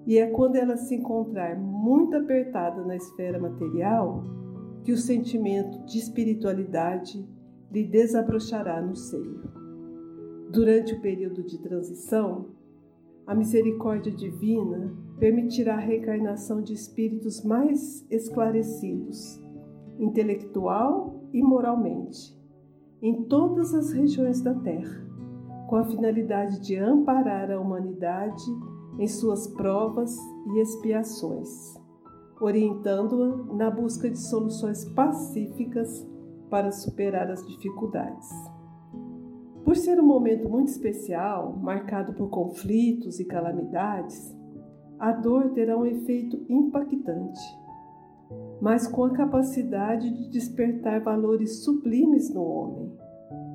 E 0.07 0.19
é 0.19 0.27
quando 0.27 0.57
ela 0.57 0.77
se 0.77 0.97
encontrar 0.97 1.57
muito 1.57 2.17
apertada 2.17 2.85
na 2.85 2.97
esfera 2.97 3.39
material 3.39 4.25
que 4.83 4.93
o 4.93 4.97
sentimento 4.97 5.85
de 5.85 5.99
espiritualidade 5.99 7.25
lhe 7.71 7.85
desabrochará 7.85 8.83
no 8.83 8.97
seio. 8.97 9.41
Durante 10.51 10.95
o 10.95 11.01
período 11.01 11.45
de 11.45 11.59
transição, 11.63 12.47
a 13.27 13.35
misericórdia 13.35 14.13
divina 14.13 14.93
permitirá 15.19 15.75
a 15.75 15.81
reencarnação 15.81 16.61
de 16.61 16.75
espíritos 16.75 17.45
mais 17.45 18.05
esclarecidos, 18.11 19.41
intelectual 20.01 21.22
e 21.33 21.43
moralmente, 21.43 22.39
em 23.01 23.25
todas 23.25 23.75
as 23.75 23.93
regiões 23.93 24.41
da 24.41 24.55
Terra, 24.55 25.05
com 25.69 25.77
a 25.77 25.85
finalidade 25.85 26.61
de 26.61 26.77
amparar 26.77 27.51
a 27.51 27.59
humanidade 27.59 28.45
em 28.99 29.07
suas 29.07 29.47
provas 29.49 30.17
e 30.55 30.61
expiações, 30.61 31.49
orientando-a 32.41 33.55
na 33.55 33.71
busca 33.71 34.11
de 34.11 34.19
soluções 34.19 34.85
pacíficas 34.85 36.07
para 36.51 36.71
superar 36.71 37.31
as 37.31 37.47
dificuldades. 37.47 38.29
Por 39.65 39.77
ser 39.77 39.99
um 39.99 40.07
momento 40.07 40.49
muito 40.49 40.69
especial, 40.69 41.57
marcado 41.57 42.13
por 42.13 42.29
conflitos 42.29 43.19
e 43.19 43.25
calamidades, 43.25 44.37
a 44.99 45.13
dor 45.13 45.51
terá 45.51 45.77
um 45.77 45.87
efeito 45.87 46.45
impactante 46.49 47.41
mas 48.63 48.87
com 48.87 49.03
a 49.03 49.11
capacidade 49.11 50.09
de 50.09 50.29
despertar 50.29 51.03
valores 51.03 51.65
sublimes 51.65 52.33
no 52.33 52.45
homem, 52.45 52.97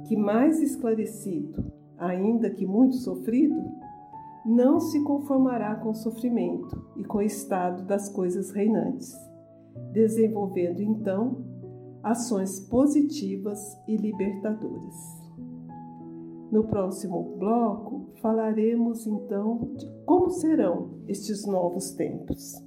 que 0.06 0.18
mais 0.18 0.62
esclarecido, 0.62 1.72
ainda 1.98 2.50
que 2.50 2.66
muito 2.66 2.98
sofrido, 2.98 3.56
não 4.46 4.82
se 4.82 5.02
conformará 5.06 5.76
com 5.76 5.92
o 5.92 5.96
sofrimento 5.96 6.86
e 6.98 7.06
com 7.06 7.20
o 7.20 7.22
estado 7.22 7.84
das 7.86 8.10
coisas 8.10 8.52
reinantes, 8.52 9.16
desenvolvendo 9.94 10.82
então 10.82 11.38
ações 12.04 12.60
positivas 12.68 13.60
e 13.88 13.96
libertadoras. 13.96 14.94
No 16.52 16.66
próximo 16.66 17.38
bloco, 17.38 18.10
falaremos 18.22 19.08
então 19.08 19.72
de 19.78 19.90
como 20.06 20.30
serão 20.32 21.00
estes 21.08 21.46
novos 21.46 21.92
tempos. 21.92 22.67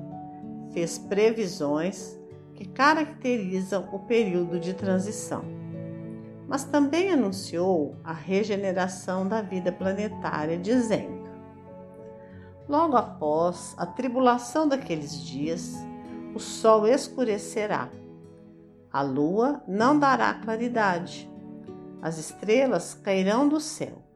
fez 0.72 0.98
previsões 0.98 2.18
que 2.56 2.66
caracterizam 2.66 3.90
o 3.92 4.00
período 4.00 4.58
de 4.58 4.74
transição, 4.74 5.44
mas 6.48 6.63
também 6.63 7.12
anunciou 7.12 7.98
a 8.06 8.13
regeneração 8.13 9.28
da 9.28 9.42
vida 9.42 9.70
planetária, 9.70 10.58
dizendo: 10.58 11.30
Logo 12.70 12.96
após 12.96 13.76
a 13.78 13.86
tribulação 13.86 14.66
daqueles 14.66 15.22
dias, 15.22 15.76
o 16.34 16.40
sol 16.40 16.88
escurecerá, 16.88 17.90
a 18.92 19.02
lua 19.02 19.62
não 19.68 20.00
dará 20.00 20.34
claridade, 20.36 21.30
as 22.02 22.18
estrelas 22.18 22.94
cairão 22.94 23.50
do 23.50 23.60
céu 23.60 24.07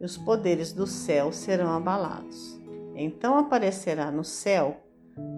e 0.00 0.04
os 0.04 0.16
poderes 0.16 0.72
do 0.72 0.86
céu 0.86 1.32
serão 1.32 1.70
abalados. 1.72 2.60
Então 2.94 3.36
aparecerá 3.36 4.10
no 4.10 4.24
céu 4.24 4.76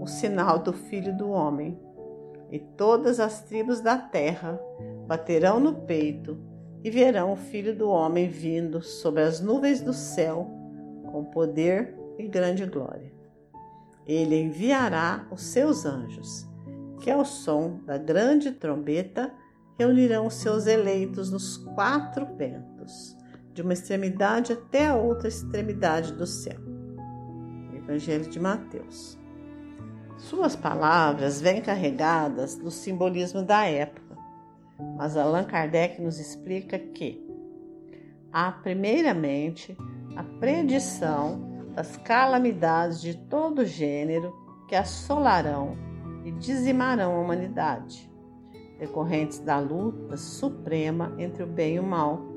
o 0.01 0.07
sinal 0.07 0.59
do 0.59 0.73
Filho 0.73 1.16
do 1.16 1.31
Homem, 1.31 1.79
e 2.51 2.59
todas 2.59 3.19
as 3.19 3.42
tribos 3.42 3.81
da 3.81 3.99
terra 3.99 4.59
baterão 5.07 5.59
no 5.59 5.75
peito 5.75 6.38
e 6.85 6.90
verão 6.90 7.33
o 7.33 7.37
Filho 7.37 7.75
do 7.75 7.88
Homem 7.88 8.29
vindo 8.29 8.81
sobre 8.83 9.23
as 9.23 9.40
nuvens 9.40 9.81
do 9.81 9.92
céu 9.92 10.49
com 11.11 11.25
poder 11.25 11.97
e 12.19 12.29
grande 12.29 12.64
glória. 12.64 13.12
Ele 14.07 14.40
enviará 14.40 15.27
os 15.31 15.42
seus 15.42 15.85
anjos, 15.85 16.47
que 17.01 17.11
ao 17.11 17.25
som 17.25 17.81
da 17.85 17.99
grande 17.99 18.53
trombeta 18.53 19.33
reunirão 19.79 20.27
os 20.27 20.35
seus 20.35 20.66
eleitos 20.66 21.31
nos 21.31 21.57
quatro 21.57 22.27
ventos 22.37 23.15
de 23.57 23.62
uma 23.62 23.73
extremidade 23.73 24.53
até 24.53 24.88
a 24.88 24.95
outra 24.95 25.29
extremidade 25.29 26.12
do 26.12 26.27
céu. 26.27 26.61
Evangelho 27.75 28.29
de 28.29 28.38
Mateus. 28.38 29.19
Suas 30.19 30.55
palavras 30.55 31.40
vêm 31.40 31.62
carregadas 31.62 32.57
do 32.57 32.71
simbolismo 32.71 33.42
da 33.42 33.64
época, 33.64 34.14
mas 34.99 35.16
Allan 35.16 35.45
Kardec 35.45 36.03
nos 36.03 36.19
explica 36.19 36.79
que 36.79 37.27
há, 38.31 38.53
primeiramente, 38.53 39.75
a 40.14 40.23
predição 40.23 41.64
das 41.75 41.97
calamidades 41.97 43.01
de 43.01 43.16
todo 43.16 43.64
gênero 43.64 44.35
que 44.69 44.75
assolarão 44.75 45.79
e 46.27 46.33
dizimarão 46.33 47.16
a 47.16 47.21
humanidade, 47.21 48.11
decorrentes 48.79 49.38
da 49.38 49.59
luta 49.59 50.19
suprema 50.19 51.14
entre 51.16 51.42
o 51.42 51.47
bem 51.47 51.77
e 51.77 51.81
o 51.81 51.83
mal, 51.83 52.36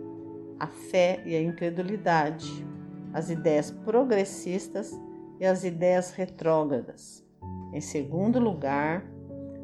a 0.60 0.68
fé 0.68 1.22
e 1.26 1.36
a 1.36 1.42
incredulidade, 1.42 2.66
as 3.14 3.30
ideias 3.30 3.72
progressistas 3.72 4.92
e 5.40 5.46
as 5.46 5.64
ideias 5.64 6.12
retrógradas. 6.12 7.26
Em 7.72 7.80
segundo 7.80 8.40
lugar, 8.40 9.06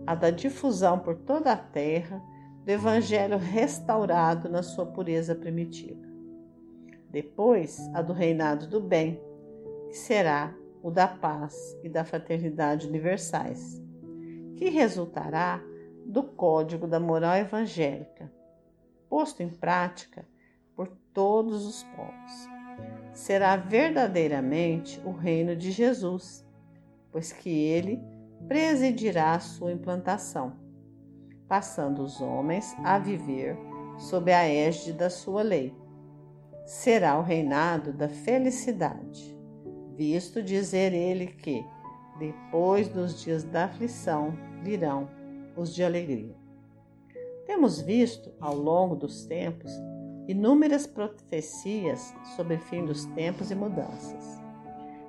a 0.08 0.16
da 0.16 0.30
difusão 0.30 1.00
por 1.00 1.16
toda 1.16 1.52
a 1.52 1.58
terra 1.58 2.22
do 2.64 2.70
Evangelho 2.70 3.38
restaurado 3.38 4.50
na 4.50 4.64
sua 4.64 4.86
pureza 4.86 5.36
primitiva. 5.36 6.02
Depois, 7.10 7.80
a 7.94 8.02
do 8.02 8.14
reinado 8.14 8.68
do 8.68 8.80
bem, 8.80 9.22
que 9.90 9.98
será 9.98 10.54
o 10.82 10.92
da 10.92 11.08
paz 11.08 11.78
e 11.84 11.90
da 11.90 12.04
fraternidade 12.04 12.88
universais, 12.88 13.82
que 14.56 14.70
resultará 14.70 15.62
do 16.06 16.24
código 16.24 16.88
da 16.88 17.00
moral 17.00 17.36
evangélica, 17.36 18.32
posto 19.10 19.42
em 19.42 19.50
prática 19.50 20.26
todos 21.16 21.66
os 21.66 21.84
povos. 21.96 22.50
Será 23.14 23.56
verdadeiramente 23.56 25.02
o 25.06 25.12
reino 25.12 25.56
de 25.56 25.72
Jesus, 25.72 26.46
pois 27.12 27.32
que 27.32 27.50
ele 27.50 28.00
presidirá 28.48 29.34
a 29.34 29.40
sua 29.40 29.72
implantação, 29.72 30.54
passando 31.48 32.04
os 32.04 32.22
homens 32.22 32.76
a 32.84 33.00
viver 33.00 33.58
sob 33.98 34.32
a 34.32 34.44
égide 34.44 34.92
da 34.92 35.10
sua 35.10 35.42
lei. 35.42 35.74
Será 36.66 37.18
o 37.18 37.24
reinado 37.24 37.94
da 37.94 38.10
felicidade, 38.10 39.38
visto 39.96 40.44
dizer 40.44 40.94
ele 40.94 41.28
que, 41.28 41.66
depois 42.20 42.90
dos 42.90 43.22
dias 43.22 43.44
da 43.44 43.66
aflição, 43.66 44.34
virão 44.62 45.08
os 45.56 45.74
de 45.74 45.84
alegria. 45.84 46.36
Temos 47.46 47.80
visto, 47.80 48.34
ao 48.42 48.56
longo 48.56 48.96
dos 48.96 49.24
tempos, 49.26 49.72
inúmeras 50.28 50.88
profecias 50.88 52.14
sobre 52.36 52.56
o 52.56 52.60
fim 52.60 52.86
dos 52.86 53.06
tempos 53.06 53.52
e 53.52 53.56
mudanças, 53.56 54.42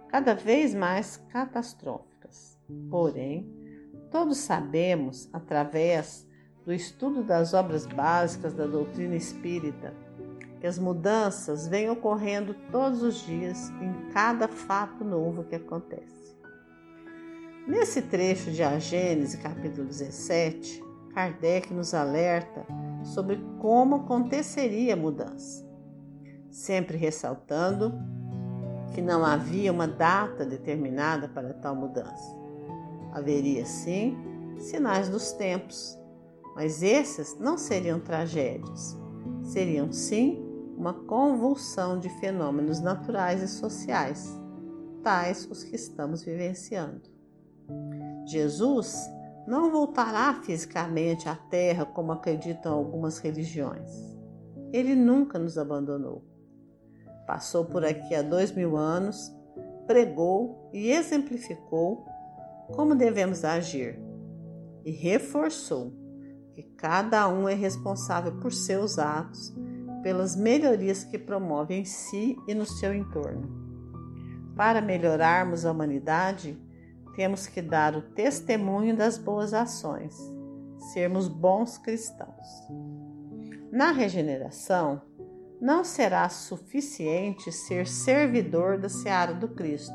cada 0.08 0.34
vez 0.34 0.74
mais 0.74 1.16
catastróficas. 1.28 2.58
Porém, 2.90 3.50
todos 4.10 4.38
sabemos, 4.38 5.28
através 5.32 6.26
do 6.64 6.72
estudo 6.72 7.22
das 7.22 7.54
obras 7.54 7.86
básicas 7.86 8.52
da 8.52 8.66
doutrina 8.66 9.14
espírita, 9.14 9.94
que 10.60 10.66
as 10.66 10.78
mudanças 10.78 11.68
vêm 11.68 11.88
ocorrendo 11.90 12.54
todos 12.72 13.02
os 13.02 13.24
dias 13.24 13.70
em 13.80 14.10
cada 14.12 14.48
fato 14.48 15.04
novo 15.04 15.44
que 15.44 15.54
acontece. 15.54 16.36
Nesse 17.66 18.02
trecho 18.02 18.50
de 18.50 18.62
A 18.62 18.78
Gênese, 18.78 19.38
capítulo 19.38 19.86
17, 19.86 20.85
Kardec 21.16 21.72
nos 21.72 21.94
alerta 21.94 22.66
sobre 23.02 23.42
como 23.58 23.96
aconteceria 23.96 24.92
a 24.92 24.96
mudança, 24.98 25.66
sempre 26.50 26.98
ressaltando 26.98 27.94
que 28.94 29.00
não 29.00 29.24
havia 29.24 29.72
uma 29.72 29.88
data 29.88 30.44
determinada 30.44 31.26
para 31.26 31.54
tal 31.54 31.74
mudança. 31.74 32.36
Haveria 33.14 33.64
sim 33.64 34.14
sinais 34.58 35.08
dos 35.08 35.32
tempos, 35.32 35.98
mas 36.54 36.82
esses 36.82 37.34
não 37.38 37.56
seriam 37.56 37.98
tragédias, 37.98 38.94
seriam 39.42 39.90
sim 39.90 40.44
uma 40.76 40.92
convulsão 40.92 41.98
de 41.98 42.10
fenômenos 42.10 42.78
naturais 42.78 43.42
e 43.42 43.48
sociais, 43.48 44.38
tais 45.02 45.48
os 45.50 45.64
que 45.64 45.76
estamos 45.76 46.22
vivenciando. 46.22 47.08
Jesus 48.26 49.15
não 49.46 49.70
voltará 49.70 50.34
fisicamente 50.42 51.28
à 51.28 51.36
Terra 51.36 51.84
como 51.84 52.12
acreditam 52.12 52.74
algumas 52.74 53.18
religiões. 53.18 53.90
Ele 54.72 54.94
nunca 54.94 55.38
nos 55.38 55.56
abandonou. 55.56 56.24
Passou 57.26 57.64
por 57.64 57.84
aqui 57.84 58.14
há 58.14 58.22
dois 58.22 58.52
mil 58.52 58.76
anos, 58.76 59.32
pregou 59.86 60.70
e 60.72 60.90
exemplificou 60.90 62.04
como 62.74 62.94
devemos 62.94 63.44
agir 63.44 63.98
e 64.84 64.90
reforçou 64.90 65.92
que 66.54 66.62
cada 66.62 67.28
um 67.28 67.48
é 67.48 67.54
responsável 67.54 68.32
por 68.40 68.52
seus 68.52 68.98
atos, 68.98 69.54
pelas 70.02 70.34
melhorias 70.34 71.04
que 71.04 71.18
promove 71.18 71.74
em 71.74 71.84
si 71.84 72.36
e 72.48 72.54
no 72.54 72.64
seu 72.64 72.94
entorno. 72.94 73.66
Para 74.56 74.80
melhorarmos 74.80 75.66
a 75.66 75.72
humanidade, 75.72 76.58
temos 77.16 77.46
que 77.46 77.62
dar 77.62 77.96
o 77.96 78.02
testemunho 78.02 78.94
das 78.94 79.16
boas 79.16 79.54
ações, 79.54 80.14
sermos 80.92 81.26
bons 81.26 81.78
cristãos. 81.78 82.46
Na 83.72 83.90
regeneração, 83.90 85.00
não 85.60 85.82
será 85.82 86.28
suficiente 86.28 87.50
ser 87.50 87.86
servidor 87.86 88.78
da 88.78 88.90
seara 88.90 89.32
do 89.32 89.48
Cristo, 89.48 89.94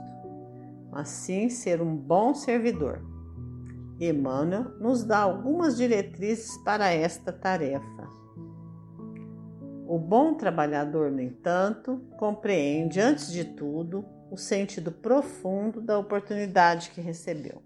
mas 0.91 1.07
sim 1.09 1.47
ser 1.47 1.81
um 1.81 1.95
bom 1.95 2.33
servidor. 2.33 3.01
Emmanuel 3.99 4.79
nos 4.79 5.03
dá 5.03 5.19
algumas 5.19 5.77
diretrizes 5.77 6.57
para 6.63 6.89
esta 6.89 7.31
tarefa. 7.31 8.09
O 9.87 9.99
bom 9.99 10.33
trabalhador, 10.33 11.11
no 11.11 11.21
entanto, 11.21 12.01
compreende, 12.17 12.99
antes 12.99 13.31
de 13.31 13.43
tudo, 13.43 14.03
o 14.31 14.37
sentido 14.37 14.93
profundo 14.93 15.81
da 15.81 15.99
oportunidade 15.99 16.91
que 16.91 17.01
recebeu. 17.01 17.61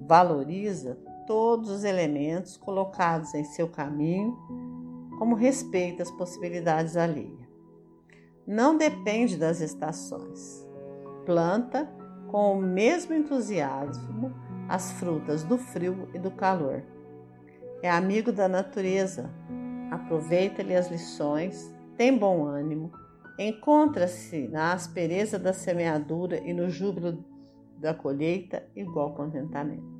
Valoriza 0.00 0.96
todos 1.26 1.68
os 1.68 1.84
elementos 1.84 2.56
colocados 2.56 3.34
em 3.34 3.44
seu 3.44 3.68
caminho, 3.68 4.34
como 5.18 5.34
respeita 5.34 6.02
as 6.02 6.10
possibilidades 6.10 6.96
alheias. 6.96 7.44
Não 8.46 8.76
depende 8.76 9.36
das 9.36 9.60
estações. 9.60 10.66
Planta 11.26 11.88
com 12.30 12.54
o 12.54 12.60
mesmo 12.60 13.14
entusiasmo 13.14 14.34
as 14.66 14.92
frutas 14.92 15.44
do 15.44 15.58
frio 15.58 16.08
e 16.14 16.18
do 16.18 16.30
calor. 16.30 16.82
É 17.82 17.90
amigo 17.90 18.32
da 18.32 18.48
natureza, 18.48 19.30
aproveita-lhe 19.90 20.74
as 20.74 20.90
lições, 20.90 21.74
tem 21.96 22.16
bom 22.16 22.46
ânimo 22.46 22.90
Encontra-se 23.38 24.46
na 24.48 24.72
aspereza 24.72 25.38
da 25.38 25.52
semeadura 25.52 26.38
e 26.38 26.52
no 26.52 26.70
júbilo 26.70 27.24
da 27.78 27.92
colheita 27.92 28.64
igual 28.76 29.14
contentamento. 29.14 29.92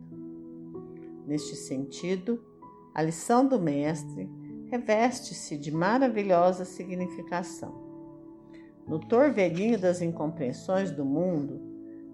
Neste 1.26 1.56
sentido, 1.56 2.40
a 2.94 3.02
lição 3.02 3.46
do 3.46 3.60
Mestre 3.60 4.30
reveste-se 4.70 5.56
de 5.58 5.72
maravilhosa 5.72 6.64
significação. 6.64 7.82
No 8.86 9.00
torvelinho 9.00 9.78
das 9.78 10.00
incompreensões 10.00 10.90
do 10.90 11.04
mundo, 11.04 11.60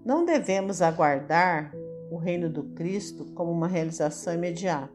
não 0.05 0.25
devemos 0.25 0.81
aguardar 0.81 1.75
o 2.11 2.17
reino 2.17 2.49
do 2.49 2.65
Cristo 2.75 3.27
como 3.35 3.53
uma 3.53 3.69
realização 3.69 4.35
imediata, 4.35 4.93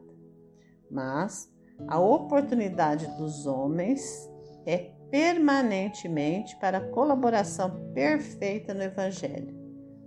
mas 0.90 1.52
a 1.86 2.00
oportunidade 2.00 3.06
dos 3.16 3.46
homens 3.46 4.28
é 4.66 4.95
permanentemente 5.10 6.56
para 6.56 6.78
a 6.78 6.88
colaboração 6.88 7.92
perfeita 7.92 8.74
no 8.74 8.82
Evangelho, 8.82 9.54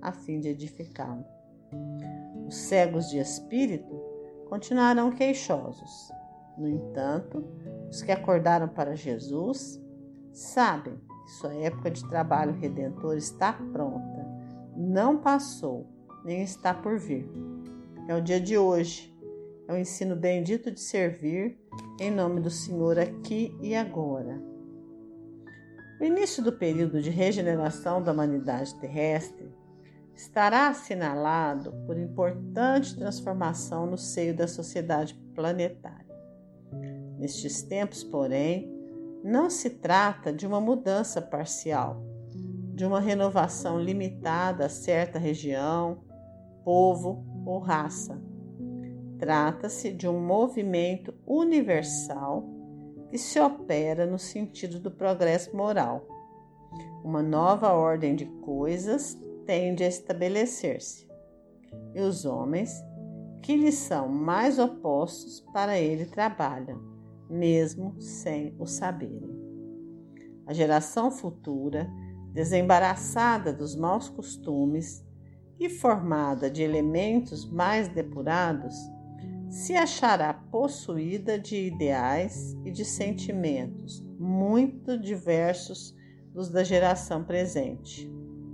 a 0.01 0.11
fim 0.11 0.39
de 0.39 0.49
edificá-lo. 0.49 1.25
Os 2.47 2.55
cegos 2.55 3.09
de 3.09 3.19
espírito 3.19 4.01
continuarão 4.49 5.11
queixosos. 5.11 6.11
No 6.57 6.67
entanto, 6.67 7.45
os 7.89 8.01
que 8.01 8.11
acordaram 8.11 8.67
para 8.67 8.95
Jesus 8.95 9.81
sabem 10.33 10.95
que 11.25 11.31
sua 11.31 11.53
época 11.53 11.91
de 11.91 12.07
trabalho 12.09 12.53
redentor 12.53 13.15
está 13.15 13.53
pronta, 13.53 14.27
não 14.75 15.17
passou, 15.17 15.87
nem 16.25 16.41
está 16.41 16.73
por 16.73 16.97
vir. 16.97 17.29
É 18.07 18.15
o 18.15 18.21
dia 18.21 18.41
de 18.41 18.57
hoje, 18.57 19.15
é 19.67 19.73
o 19.73 19.77
ensino 19.77 20.15
bendito 20.15 20.71
de 20.71 20.79
servir 20.79 21.57
em 21.99 22.11
nome 22.11 22.41
do 22.41 22.49
Senhor 22.49 22.97
aqui 22.97 23.55
e 23.61 23.75
agora 23.75 24.41
o 25.99 26.03
início 26.03 26.41
do 26.41 26.53
período 26.53 27.01
de 27.01 27.09
regeneração 27.09 28.01
da 28.01 28.13
humanidade 28.13 28.73
terrestre 28.75 29.51
estará 30.15 30.67
assinalado 30.67 31.73
por 31.85 31.97
importante 31.97 32.95
transformação 32.95 33.85
no 33.85 33.97
seio 33.97 34.35
da 34.35 34.47
sociedade 34.47 35.13
planetária. 35.35 36.07
Nestes 37.17 37.61
tempos, 37.61 38.03
porém, 38.03 38.71
não 39.23 39.49
se 39.49 39.69
trata 39.69 40.31
de 40.31 40.47
uma 40.47 40.61
mudança 40.61 41.21
parcial, 41.21 42.01
de 42.73 42.85
uma 42.85 43.01
renovação 43.01 43.79
limitada 43.79 44.65
a 44.65 44.69
certa 44.69 45.19
região, 45.19 46.03
povo 46.63 47.25
ou 47.45 47.59
raça. 47.59 48.21
Trata-se 49.17 49.91
de 49.91 50.07
um 50.07 50.19
movimento 50.19 51.13
universal 51.27 52.58
que 53.09 53.17
se 53.17 53.39
opera 53.39 54.05
no 54.05 54.19
sentido 54.19 54.79
do 54.79 54.91
progresso 54.91 55.55
moral. 55.55 56.05
Uma 57.03 57.23
nova 57.23 57.73
ordem 57.73 58.15
de 58.15 58.25
coisas 58.25 59.17
tende 59.45 59.83
a 59.83 59.87
estabelecer-se, 59.87 61.07
e 61.95 62.01
os 62.01 62.25
homens, 62.25 62.71
que 63.41 63.55
lhes 63.55 63.75
são 63.75 64.07
mais 64.07 64.59
opostos, 64.59 65.39
para 65.51 65.79
ele 65.79 66.05
trabalham, 66.05 66.79
mesmo 67.29 67.99
sem 67.99 68.53
o 68.59 68.65
saberem. 68.65 69.39
A 70.45 70.53
geração 70.53 71.09
futura, 71.09 71.89
desembaraçada 72.33 73.51
dos 73.51 73.75
maus 73.75 74.09
costumes 74.09 75.03
e 75.59 75.69
formada 75.69 76.49
de 76.49 76.61
elementos 76.61 77.49
mais 77.49 77.87
depurados, 77.87 78.75
se 79.49 79.75
achará 79.75 80.31
possuída 80.33 81.39
de 81.39 81.67
ideais 81.67 82.55
e 82.63 82.69
de 82.69 82.85
sentimentos 82.85 83.99
muito 84.19 84.97
diversos 84.97 85.95
dos 86.31 86.49
da 86.49 86.63
geração 86.63 87.23
presente, 87.23 88.09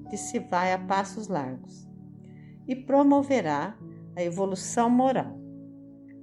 que 0.09 0.15
se 0.15 0.39
vai 0.39 0.71
a 0.71 0.79
passos 0.79 1.27
largos, 1.27 1.85
e 2.65 2.75
promoverá 2.75 3.77
a 4.15 4.23
evolução 4.23 4.89
moral. 4.89 5.37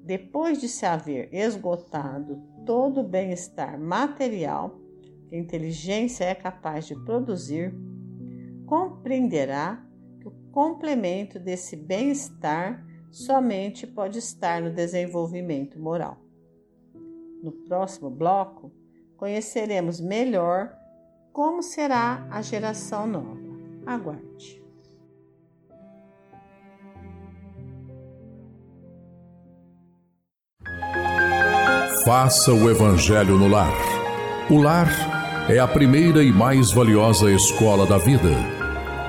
Depois 0.04 0.58
de 0.58 0.68
se 0.68 0.86
haver 0.86 1.28
esgotado 1.32 2.42
todo 2.64 3.00
o 3.00 3.08
bem-estar 3.08 3.78
material 3.78 4.80
que 5.28 5.36
a 5.36 5.38
inteligência 5.38 6.24
é 6.24 6.34
capaz 6.34 6.86
de 6.86 6.94
produzir, 7.04 7.74
compreenderá 8.66 9.86
que 10.18 10.28
o 10.28 10.32
complemento 10.50 11.38
desse 11.38 11.76
bem-estar 11.76 12.84
somente 13.12 13.86
pode 13.86 14.18
estar 14.18 14.62
no 14.62 14.70
desenvolvimento 14.70 15.78
moral. 15.78 16.16
No 17.42 17.52
próximo 17.52 18.08
bloco, 18.08 18.72
conheceremos 19.16 20.00
melhor 20.00 20.72
como 21.32 21.62
será 21.62 22.26
a 22.30 22.40
geração 22.40 23.06
nova. 23.06 23.40
Aguarde. 23.84 24.62
Faça 32.04 32.52
o 32.52 32.70
Evangelho 32.70 33.38
no 33.38 33.46
lar. 33.46 33.72
O 34.50 34.60
lar 34.60 34.88
é 35.48 35.58
a 35.58 35.68
primeira 35.68 36.22
e 36.22 36.32
mais 36.32 36.72
valiosa 36.72 37.30
escola 37.30 37.86
da 37.86 37.98
vida. 37.98 38.30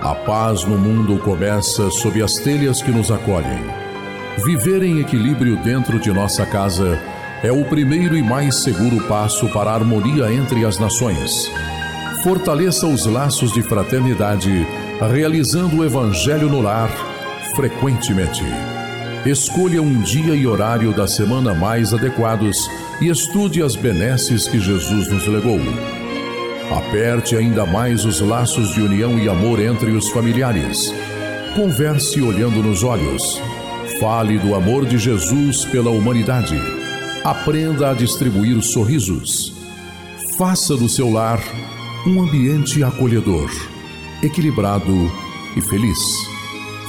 A 0.01 0.13
paz 0.13 0.63
no 0.65 0.77
mundo 0.77 1.17
começa 1.23 1.89
sob 1.89 2.21
as 2.21 2.35
telhas 2.35 2.81
que 2.81 2.91
nos 2.91 3.09
acolhem. 3.09 3.82
Viver 4.37 4.81
em 4.81 4.99
equilíbrio 4.99 5.55
dentro 5.57 5.99
de 5.99 6.11
nossa 6.11 6.45
casa 6.45 6.99
é 7.43 7.51
o 7.51 7.63
primeiro 7.65 8.17
e 8.17 8.23
mais 8.23 8.63
seguro 8.63 9.01
passo 9.07 9.47
para 9.49 9.69
a 9.69 9.75
harmonia 9.75 10.33
entre 10.33 10.65
as 10.65 10.79
nações. 10.79 11.49
Fortaleça 12.23 12.87
os 12.87 13.05
laços 13.05 13.53
de 13.53 13.61
fraternidade, 13.61 14.65
realizando 15.11 15.77
o 15.77 15.85
Evangelho 15.85 16.49
no 16.49 16.61
lar 16.61 16.89
frequentemente. 17.55 18.43
Escolha 19.23 19.81
um 19.81 20.01
dia 20.01 20.33
e 20.33 20.47
horário 20.47 20.93
da 20.93 21.07
semana 21.07 21.53
mais 21.53 21.93
adequados 21.93 22.57
e 22.99 23.09
estude 23.09 23.61
as 23.61 23.75
benesses 23.75 24.47
que 24.47 24.59
Jesus 24.59 25.07
nos 25.09 25.27
legou. 25.27 25.59
Aperte 26.75 27.35
ainda 27.35 27.65
mais 27.65 28.03
os 28.03 28.19
laços 28.19 28.73
de 28.73 28.81
união 28.81 29.17
e 29.19 29.29
amor 29.29 29.61
entre 29.61 29.91
os 29.91 30.09
familiares. 30.09 30.91
Converse 31.55 32.19
olhando 32.19 32.63
nos 32.63 32.83
olhos 32.83 33.39
Fale 34.03 34.37
do 34.37 34.53
amor 34.53 34.85
de 34.85 34.97
Jesus 34.97 35.63
pela 35.63 35.89
humanidade. 35.89 36.57
Aprenda 37.23 37.89
a 37.89 37.93
distribuir 37.93 38.61
sorrisos. 38.61 39.53
Faça 40.37 40.75
do 40.75 40.89
seu 40.89 41.09
lar 41.09 41.41
um 42.05 42.21
ambiente 42.21 42.83
acolhedor, 42.83 43.49
equilibrado 44.21 45.09
e 45.55 45.61
feliz. 45.61 45.97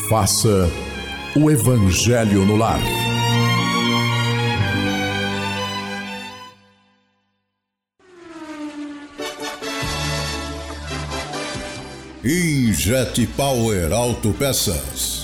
Faça 0.09 0.69
o 1.37 1.49
Evangelho 1.49 2.45
no 2.45 2.57
lar. 2.57 2.81
Injet 12.25 13.25
Power 13.37 13.93
Autopeças 13.93 15.24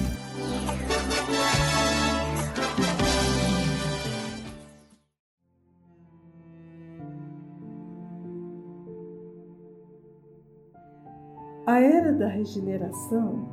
A 11.66 11.80
era 11.80 12.14
da 12.14 12.28
regeneração 12.28 13.46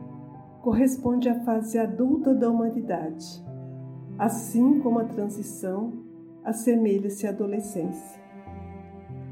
corresponde 0.64 1.28
à 1.28 1.44
fase 1.44 1.78
adulta 1.78 2.34
da 2.34 2.50
humanidade 2.50 3.46
assim 4.18 4.80
como 4.80 5.00
a 5.00 5.06
transição 5.06 5.94
assemelha-se 6.44 7.28
à 7.28 7.30
adolescência. 7.30 8.22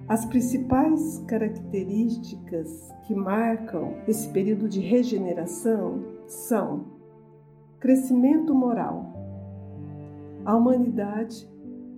As 0.07 0.25
principais 0.25 1.23
características 1.27 2.93
que 3.07 3.15
marcam 3.15 3.95
esse 4.07 4.29
período 4.29 4.69
de 4.69 4.79
regeneração 4.79 6.03
são 6.27 6.85
crescimento 7.79 8.53
moral. 8.53 9.13
A 10.45 10.55
humanidade, 10.55 11.49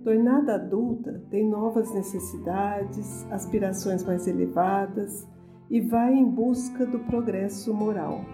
tornada 0.02 0.54
adulta, 0.54 1.22
tem 1.28 1.46
novas 1.46 1.92
necessidades, 1.92 3.26
aspirações 3.30 4.02
mais 4.02 4.26
elevadas 4.26 5.28
e 5.68 5.80
vai 5.80 6.14
em 6.14 6.24
busca 6.24 6.86
do 6.86 7.00
progresso 7.00 7.74
moral 7.74 8.24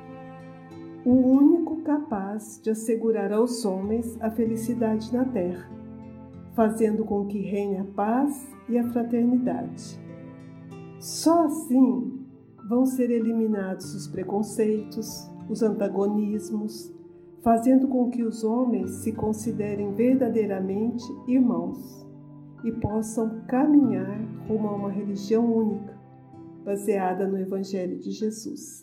o 1.05 1.11
único 1.11 1.83
capaz 1.83 2.59
de 2.63 2.71
assegurar 2.71 3.31
aos 3.33 3.65
homens 3.65 4.17
a 4.21 4.31
felicidade 4.31 5.13
na 5.13 5.25
terra, 5.25 5.71
fazendo 6.55 7.05
com 7.05 7.27
que 7.27 7.41
reine 7.41 7.79
a 7.79 7.85
paz 7.85 8.51
e 8.69 8.79
a 8.79 8.85
fraternidade. 8.91 10.01
Só 10.99 11.45
assim 11.45 12.25
vão 12.69 12.87
ser 12.87 13.11
eliminados 13.11 13.95
os 13.95 14.09
preconceitos, 14.09 15.31
os 15.49 15.63
antagonismos, 15.63 16.91
fazendo 17.43 17.87
com 17.87 18.09
que 18.09 18.23
os 18.23 18.43
homens 18.43 18.91
se 19.03 19.13
considerem 19.13 19.93
verdadeiramente 19.93 21.05
irmãos 21.29 22.07
e 22.65 22.73
possam 22.73 23.43
caminhar 23.47 24.19
rumo 24.49 24.69
a 24.69 24.77
uma 24.77 24.91
religião 24.91 25.45
única, 25.55 25.95
baseada 26.65 27.29
no 27.29 27.39
Evangelho 27.39 27.99
de 27.99 28.11
Jesus. 28.11 28.83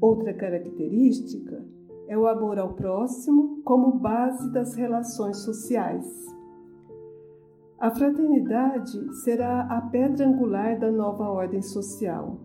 Outra 0.00 0.32
característica 0.32 1.62
é 2.08 2.16
o 2.16 2.26
amor 2.26 2.58
ao 2.58 2.72
próximo 2.72 3.62
como 3.64 3.98
base 3.98 4.50
das 4.52 4.74
relações 4.74 5.36
sociais. 5.38 6.06
A 7.78 7.90
fraternidade 7.90 9.14
será 9.22 9.62
a 9.62 9.80
pedra 9.82 10.26
angular 10.26 10.78
da 10.78 10.90
nova 10.90 11.28
ordem 11.28 11.62
social. 11.62 12.40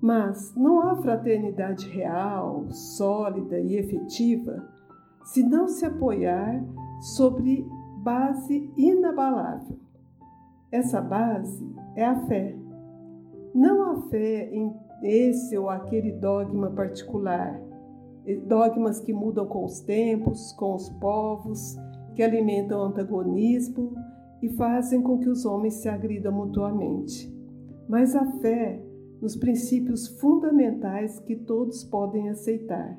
Mas 0.00 0.54
não 0.54 0.82
há 0.82 0.96
fraternidade 0.96 1.88
real, 1.88 2.70
sólida 2.70 3.58
e 3.58 3.76
efetiva 3.76 4.68
se 5.24 5.42
não 5.42 5.66
se 5.66 5.86
apoiar 5.86 6.62
sobre 7.16 7.66
base 8.02 8.70
inabalável. 8.76 9.78
Essa 10.70 11.00
base 11.00 11.74
é 11.96 12.04
a 12.04 12.26
fé. 12.26 12.54
Não 13.54 13.90
a 13.90 14.02
fé 14.08 14.50
em 14.52 14.83
esse 15.04 15.56
ou 15.56 15.68
aquele 15.68 16.12
dogma 16.12 16.70
particular, 16.70 17.60
dogmas 18.46 19.00
que 19.00 19.12
mudam 19.12 19.46
com 19.46 19.64
os 19.64 19.80
tempos, 19.80 20.52
com 20.52 20.74
os 20.74 20.88
povos, 20.88 21.76
que 22.14 22.22
alimentam 22.22 22.80
o 22.80 22.84
antagonismo 22.84 23.94
e 24.42 24.48
fazem 24.50 25.02
com 25.02 25.18
que 25.18 25.28
os 25.28 25.44
homens 25.44 25.74
se 25.74 25.88
agridam 25.88 26.32
mutuamente. 26.32 27.32
Mas 27.88 28.14
a 28.14 28.24
fé 28.40 28.82
nos 29.20 29.36
princípios 29.36 30.06
fundamentais 30.06 31.18
que 31.20 31.36
todos 31.36 31.84
podem 31.84 32.28
aceitar: 32.30 32.98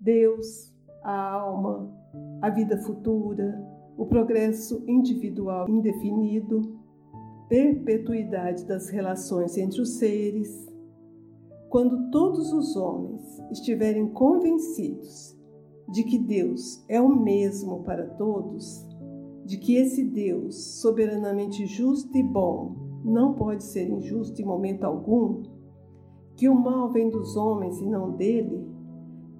Deus, 0.00 0.72
a 1.02 1.30
alma, 1.30 1.92
a 2.40 2.50
vida 2.50 2.78
futura, 2.78 3.60
o 3.96 4.06
progresso 4.06 4.82
individual 4.86 5.68
indefinido, 5.68 6.78
perpetuidade 7.48 8.64
das 8.64 8.88
relações 8.88 9.56
entre 9.56 9.80
os 9.80 9.98
seres. 9.98 10.73
Quando 11.74 12.08
todos 12.08 12.52
os 12.52 12.76
homens 12.76 13.20
estiverem 13.50 14.08
convencidos 14.10 15.36
de 15.88 16.04
que 16.04 16.20
Deus 16.20 16.84
é 16.88 17.00
o 17.00 17.08
mesmo 17.08 17.82
para 17.82 18.10
todos, 18.10 18.86
de 19.44 19.58
que 19.58 19.74
esse 19.74 20.04
Deus, 20.04 20.80
soberanamente 20.80 21.66
justo 21.66 22.16
e 22.16 22.22
bom, 22.22 22.76
não 23.04 23.34
pode 23.34 23.64
ser 23.64 23.90
injusto 23.90 24.40
em 24.40 24.44
momento 24.44 24.84
algum, 24.84 25.42
que 26.36 26.48
o 26.48 26.54
mal 26.54 26.92
vem 26.92 27.10
dos 27.10 27.34
homens 27.34 27.80
e 27.80 27.86
não 27.86 28.12
dele, 28.12 28.64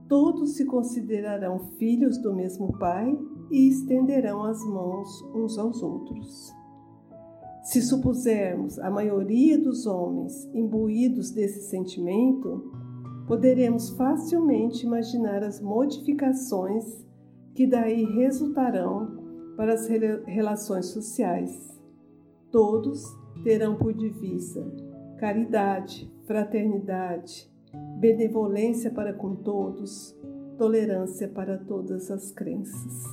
todos 0.09 0.57
se 0.57 0.64
considerarão 0.64 1.61
filhos 1.79 2.18
do 2.18 2.35
mesmo 2.35 2.77
Pai 2.81 3.16
e 3.49 3.68
estenderão 3.68 4.42
as 4.42 4.59
mãos 4.66 5.23
uns 5.37 5.57
aos 5.57 5.81
outros. 5.85 6.63
Se 7.64 7.81
supusermos 7.81 8.79
a 8.79 8.90
maioria 8.90 9.59
dos 9.59 9.87
homens 9.87 10.44
imbuídos 10.53 11.31
desse 11.31 11.62
sentimento, 11.62 12.70
poderemos 13.27 13.88
facilmente 13.90 14.85
imaginar 14.85 15.42
as 15.42 15.62
modificações 15.62 16.85
que 17.55 17.66
daí 17.66 18.05
resultarão 18.05 19.24
para 19.57 19.72
as 19.72 19.88
relações 20.27 20.87
sociais. 20.87 21.81
Todos 22.50 23.03
terão 23.42 23.77
por 23.77 23.94
divisa 23.94 24.62
caridade, 25.16 26.12
fraternidade, 26.27 27.50
benevolência 27.98 28.90
para 28.90 29.14
com 29.14 29.37
todos, 29.37 30.14
tolerância 30.59 31.29
para 31.29 31.57
todas 31.57 32.11
as 32.11 32.31
crenças. 32.31 33.05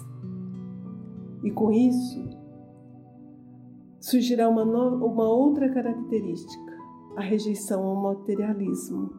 E 1.41 1.51
com 1.51 1.71
isso, 1.71 2.40
surgirá 4.01 4.49
uma, 4.49 4.65
no, 4.65 5.05
uma 5.05 5.29
outra 5.29 5.69
característica, 5.69 6.77
a 7.15 7.21
rejeição 7.21 7.85
ao 7.85 7.95
materialismo, 7.95 9.11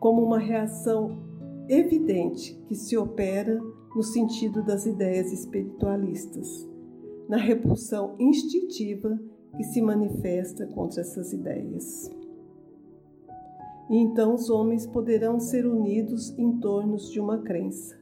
como 0.00 0.22
uma 0.22 0.38
reação 0.38 1.16
evidente 1.68 2.60
que 2.66 2.74
se 2.74 2.96
opera 2.96 3.58
no 3.94 4.02
sentido 4.02 4.62
das 4.62 4.84
ideias 4.84 5.32
espiritualistas, 5.32 6.68
na 7.28 7.36
repulsão 7.36 8.16
instintiva 8.18 9.18
que 9.56 9.62
se 9.62 9.80
manifesta 9.80 10.66
contra 10.66 11.00
essas 11.00 11.32
ideias. 11.32 12.10
E 13.88 13.96
então 13.96 14.34
os 14.34 14.50
homens 14.50 14.86
poderão 14.86 15.38
ser 15.38 15.64
unidos 15.66 16.36
em 16.36 16.58
torno 16.58 16.96
de 16.96 17.20
uma 17.20 17.38
crença. 17.38 17.96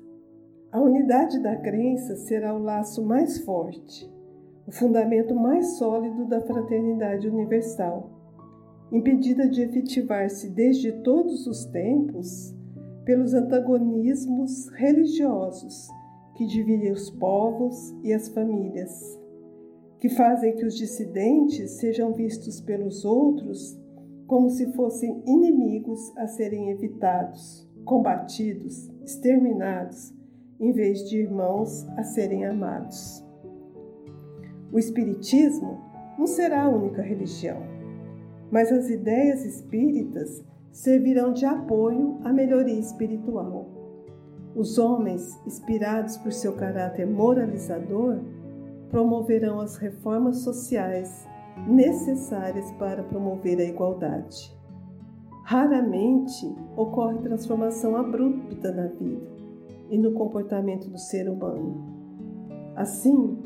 A 0.71 0.81
unidade 0.81 1.39
da 1.41 1.55
crença 1.57 2.17
será 2.17 2.55
o 2.55 2.63
laço 2.63 3.05
mais 3.05 3.39
forte, 3.45 4.11
o 4.67 4.73
fundamento 4.73 5.35
mais 5.35 5.77
sólido 5.77 6.27
da 6.27 6.41
fraternidade 6.41 7.29
universal, 7.29 8.11
impedida 8.93 9.49
de 9.49 9.63
efetivar-se 9.63 10.51
desde 10.51 10.93
todos 11.03 11.47
os 11.47 11.65
tempos 11.67 12.55
pelos 13.05 13.35
antagonismos 13.35 14.69
religiosos 14.71 15.89
que 16.37 16.47
dividem 16.47 16.93
os 16.93 17.11
povos 17.11 17.95
e 18.05 18.13
as 18.13 18.29
famílias, 18.29 19.19
que 19.99 20.09
fazem 20.09 20.55
que 20.57 20.65
os 20.65 20.77
dissidentes 20.77 21.73
sejam 21.73 22.13
vistos 22.13 22.61
pelos 22.61 23.05
outros 23.05 23.79
como 24.27 24.49
se 24.49 24.73
fossem 24.73 25.23
inimigos 25.27 26.17
a 26.17 26.27
serem 26.27 26.71
evitados, 26.71 27.69
combatidos, 27.85 28.91
exterminados, 29.05 30.13
em 30.59 30.73
vez 30.73 31.09
de 31.09 31.19
irmãos 31.19 31.87
a 31.99 32.03
serem 32.03 32.47
amados. 32.47 33.32
O 34.73 34.79
Espiritismo 34.79 35.79
não 36.19 36.27
será 36.27 36.63
a 36.63 36.69
única 36.69 37.03
religião, 37.03 37.59
mas 38.51 38.73
as 38.73 38.89
ideias 38.89 39.45
espíritas 39.45 40.43
servirão 40.71 41.35
de 41.35 41.45
apoio 41.45 42.19
à 42.25 42.33
melhoria 42.33 42.81
espiritual. 42.81 43.67
Os 44.57 44.79
homens, 44.79 45.39
inspirados 45.47 46.17
por 46.17 46.33
seu 46.33 46.55
caráter 46.55 47.07
moralizador, 47.07 48.21
promoverão 48.91 49.61
as 49.61 49.77
reformas 49.77 50.39
sociais 50.39 51.27
necessárias 51.67 52.71
para 52.73 53.03
promover 53.03 53.59
a 53.59 53.65
igualdade. 53.65 54.57
Raramente 55.45 56.47
ocorre 56.77 57.19
transformação 57.19 57.95
abrupta 57.97 58.73
na 58.73 58.87
vida 58.87 59.27
e 59.91 59.99
no 59.99 60.13
comportamento 60.13 60.89
do 60.89 60.99
ser 60.99 61.29
humano. 61.29 61.93
Assim, 62.75 63.39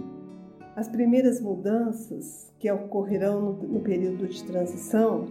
as 0.76 0.88
primeiras 0.88 1.40
mudanças 1.40 2.52
que 2.58 2.70
ocorrerão 2.70 3.40
no, 3.40 3.52
no 3.54 3.80
período 3.80 4.28
de 4.28 4.44
transição 4.44 5.24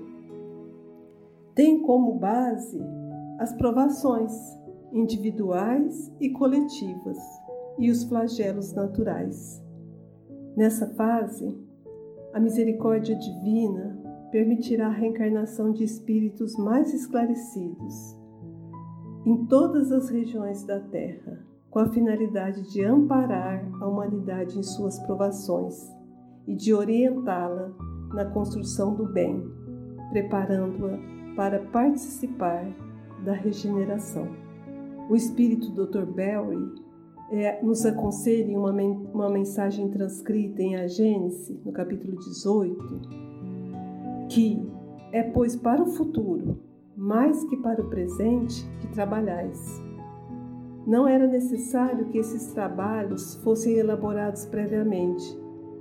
tem 1.53 1.83
como 1.83 2.15
base 2.15 2.81
as 3.39 3.53
provações 3.53 4.33
individuais 4.91 6.11
e 6.19 6.31
coletivas 6.31 7.17
e 7.77 7.91
os 7.91 8.03
flagelos 8.05 8.73
naturais. 8.73 9.63
Nessa 10.57 10.87
fase, 10.95 11.55
a 12.33 12.39
misericórdia 12.39 13.15
divina 13.15 14.01
permitirá 14.31 14.87
a 14.87 14.91
reencarnação 14.91 15.71
de 15.71 15.83
espíritos 15.83 16.57
mais 16.57 16.93
esclarecidos 16.93 18.17
em 19.25 19.45
todas 19.45 19.91
as 19.91 20.09
regiões 20.09 20.63
da 20.63 20.79
Terra, 20.79 21.44
com 21.75 21.79
a 21.79 21.89
finalidade 21.89 22.71
de 22.71 22.85
amparar 22.85 23.69
a 23.81 23.85
humanidade 23.85 24.57
em 24.57 24.63
suas 24.63 24.97
provações 24.99 25.75
e 26.47 26.55
de 26.55 26.73
orientá-la 26.73 27.69
na 28.13 28.23
construção 28.23 28.95
do 28.95 29.05
bem, 29.05 29.43
preparando-a 30.09 30.97
para 31.35 31.59
participar 31.59 32.65
da 33.25 33.33
regeneração. 33.33 34.25
O 35.09 35.17
espírito 35.17 35.69
Dr. 35.71 36.05
Berry 36.05 36.71
é, 37.29 37.61
nos 37.61 37.85
aconselha 37.85 38.49
em 38.49 38.55
uma, 38.55 38.71
uma 38.71 39.29
mensagem 39.29 39.89
transcrita 39.89 40.61
em 40.61 40.77
A 40.77 40.87
Gênese, 40.87 41.59
no 41.65 41.73
capítulo 41.73 42.17
18, 42.17 43.01
que 44.29 44.65
é, 45.11 45.23
pois, 45.23 45.57
para 45.57 45.83
o 45.83 45.87
futuro, 45.87 46.57
mais 46.95 47.43
que 47.43 47.57
para 47.57 47.81
o 47.81 47.89
presente, 47.89 48.65
que 48.79 48.87
trabalhais. 48.93 49.83
Não 50.85 51.07
era 51.07 51.25
necessário 51.25 52.05
que 52.09 52.19
esses 52.19 52.53
trabalhos 52.53 53.35
fossem 53.37 53.77
elaborados 53.77 54.45
previamente, 54.45 55.25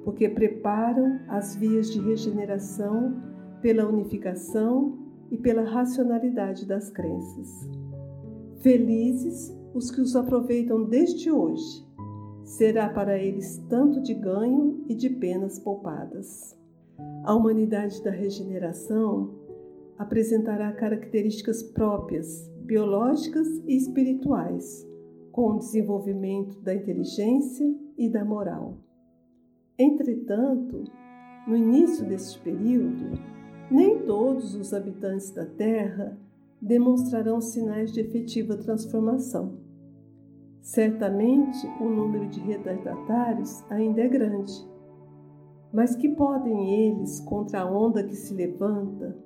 porque 0.02 0.28
preparam 0.28 1.20
as 1.28 1.54
vias 1.54 1.90
de 1.90 2.00
regeneração 2.00 3.22
pela 3.60 3.86
unificação 3.86 4.98
e 5.30 5.36
pela 5.36 5.62
racionalidade 5.62 6.66
das 6.66 6.90
crenças. 6.90 7.68
Felizes 8.60 9.54
os 9.74 9.90
que 9.90 10.00
os 10.00 10.16
aproveitam 10.16 10.84
desde 10.84 11.30
hoje, 11.30 11.84
será 12.44 12.88
para 12.88 13.18
eles 13.18 13.58
tanto 13.68 14.00
de 14.00 14.14
ganho 14.14 14.84
e 14.88 14.94
de 14.94 15.10
penas 15.10 15.58
poupadas. 15.58 16.56
A 17.24 17.34
humanidade 17.34 18.02
da 18.02 18.10
regeneração 18.10 19.34
apresentará 19.98 20.72
características 20.72 21.62
próprias, 21.62 22.50
biológicas 22.62 23.46
e 23.66 23.76
espirituais, 23.76 24.86
com 25.34 25.50
o 25.50 25.58
desenvolvimento 25.58 26.60
da 26.60 26.72
inteligência 26.72 27.66
e 27.98 28.08
da 28.08 28.24
moral. 28.24 28.78
Entretanto, 29.76 30.84
no 31.48 31.56
início 31.56 32.06
deste 32.06 32.38
período, 32.38 33.18
nem 33.68 33.98
todos 34.06 34.54
os 34.54 34.72
habitantes 34.72 35.32
da 35.32 35.44
Terra 35.44 36.16
demonstrarão 36.62 37.40
sinais 37.40 37.92
de 37.92 38.00
efetiva 38.00 38.56
transformação. 38.56 39.58
Certamente 40.62 41.66
o 41.80 41.84
número 41.84 42.28
de 42.28 42.38
retardatários 42.38 43.64
ainda 43.68 44.02
é 44.02 44.08
grande, 44.08 44.52
mas 45.72 45.96
que 45.96 46.10
podem 46.10 46.86
eles 46.86 47.18
contra 47.18 47.62
a 47.62 47.66
onda 47.68 48.04
que 48.04 48.14
se 48.14 48.32
levanta? 48.32 49.18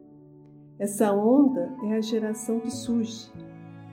Essa 0.79 1.13
onda 1.13 1.71
é 1.85 1.97
a 1.97 2.01
geração 2.01 2.61
que 2.61 2.71
surge, 2.71 3.31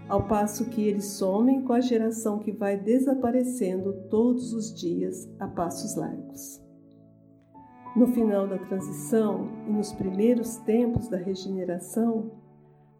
ao 0.07 0.27
passo 0.27 0.69
que 0.69 0.87
eles 0.87 1.05
somem 1.05 1.61
com 1.63 1.73
a 1.73 1.81
geração 1.81 2.39
que 2.39 2.51
vai 2.51 2.77
desaparecendo 2.77 3.93
todos 4.09 4.53
os 4.53 4.73
dias 4.73 5.27
a 5.39 5.47
passos 5.47 5.95
largos. 5.95 6.61
No 7.95 8.07
final 8.07 8.47
da 8.47 8.57
transição 8.57 9.49
e 9.67 9.71
nos 9.71 9.93
primeiros 9.93 10.57
tempos 10.57 11.07
da 11.07 11.17
regeneração, 11.17 12.31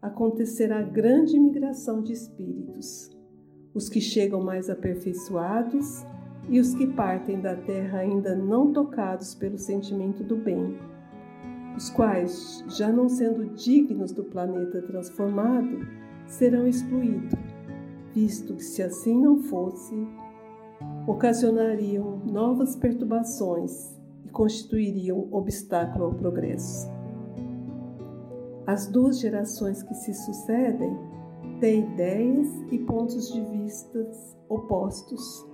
acontecerá 0.00 0.82
grande 0.82 1.38
migração 1.38 2.02
de 2.02 2.12
espíritos, 2.12 3.10
os 3.74 3.88
que 3.88 4.00
chegam 4.00 4.42
mais 4.42 4.70
aperfeiçoados 4.70 6.04
e 6.48 6.58
os 6.58 6.74
que 6.74 6.86
partem 6.86 7.40
da 7.40 7.54
terra 7.54 7.98
ainda 7.98 8.34
não 8.34 8.72
tocados 8.72 9.34
pelo 9.34 9.58
sentimento 9.58 10.24
do 10.24 10.36
bem, 10.36 10.78
os 11.76 11.90
quais, 11.90 12.64
já 12.68 12.90
não 12.90 13.08
sendo 13.08 13.54
dignos 13.54 14.12
do 14.12 14.24
planeta 14.24 14.80
transformado, 14.80 15.86
serão 16.26 16.66
excluídos, 16.66 17.38
visto 18.14 18.54
que, 18.54 18.64
se 18.64 18.82
assim 18.82 19.20
não 19.20 19.38
fosse, 19.38 19.94
ocasionariam 21.06 22.18
novas 22.26 22.76
perturbações 22.76 23.96
e 24.24 24.28
constituiriam 24.28 25.28
obstáculo 25.30 26.06
ao 26.06 26.14
progresso. 26.14 26.88
As 28.66 28.88
duas 28.88 29.20
gerações 29.20 29.82
que 29.82 29.94
se 29.94 30.12
sucedem 30.12 30.96
têm 31.60 31.84
ideias 31.92 32.48
e 32.70 32.78
pontos 32.80 33.32
de 33.32 33.40
vista 33.40 34.10
opostos 34.48 35.46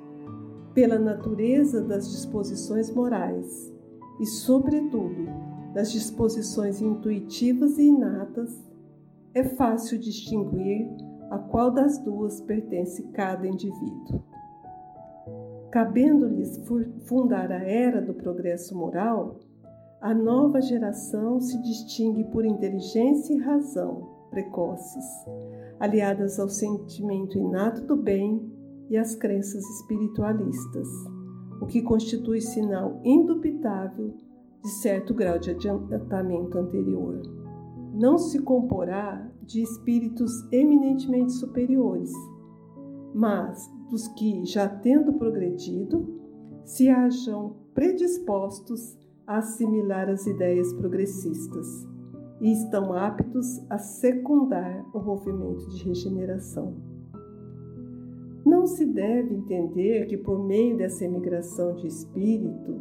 pela 0.72 0.98
natureza 0.98 1.82
das 1.82 2.10
disposições 2.10 2.90
morais 2.90 3.72
e, 4.18 4.26
sobretudo, 4.26 5.26
das 5.74 5.92
disposições 5.92 6.80
intuitivas 6.80 7.78
e 7.78 7.82
inatas, 7.82 8.71
é 9.34 9.44
fácil 9.44 9.98
distinguir 9.98 10.88
a 11.30 11.38
qual 11.38 11.70
das 11.70 11.98
duas 11.98 12.40
pertence 12.40 13.02
cada 13.12 13.46
indivíduo. 13.46 14.22
Cabendo-lhes 15.70 16.60
fundar 17.06 17.50
a 17.50 17.62
era 17.64 18.02
do 18.02 18.12
progresso 18.12 18.76
moral, 18.76 19.40
a 20.02 20.12
nova 20.12 20.60
geração 20.60 21.40
se 21.40 21.60
distingue 21.62 22.24
por 22.24 22.44
inteligência 22.44 23.32
e 23.32 23.38
razão 23.38 24.10
precoces, 24.30 25.04
aliadas 25.78 26.38
ao 26.38 26.48
sentimento 26.48 27.38
inato 27.38 27.82
do 27.82 27.96
bem 27.96 28.50
e 28.90 28.96
às 28.96 29.14
crenças 29.14 29.64
espiritualistas, 29.64 30.88
o 31.60 31.66
que 31.66 31.82
constitui 31.82 32.40
sinal 32.40 33.00
indubitável 33.04 34.14
de 34.62 34.70
certo 34.80 35.14
grau 35.14 35.38
de 35.38 35.50
adiantamento 35.50 36.58
anterior. 36.58 37.41
Não 37.92 38.16
se 38.16 38.40
comporá 38.40 39.30
de 39.42 39.62
espíritos 39.62 40.32
eminentemente 40.50 41.32
superiores, 41.32 42.10
mas 43.14 43.70
dos 43.90 44.08
que, 44.08 44.46
já 44.46 44.66
tendo 44.66 45.12
progredido, 45.12 46.20
se 46.64 46.88
acham 46.88 47.56
predispostos 47.74 48.96
a 49.26 49.38
assimilar 49.38 50.08
as 50.08 50.26
ideias 50.26 50.72
progressistas 50.72 51.86
e 52.40 52.50
estão 52.50 52.92
aptos 52.94 53.62
a 53.68 53.78
secundar 53.78 54.84
o 54.94 54.98
movimento 54.98 55.68
de 55.68 55.84
regeneração. 55.84 56.74
Não 58.44 58.66
se 58.66 58.84
deve 58.84 59.34
entender 59.34 60.06
que, 60.06 60.16
por 60.16 60.44
meio 60.44 60.76
dessa 60.76 61.04
emigração 61.04 61.76
de 61.76 61.86
espírito, 61.86 62.80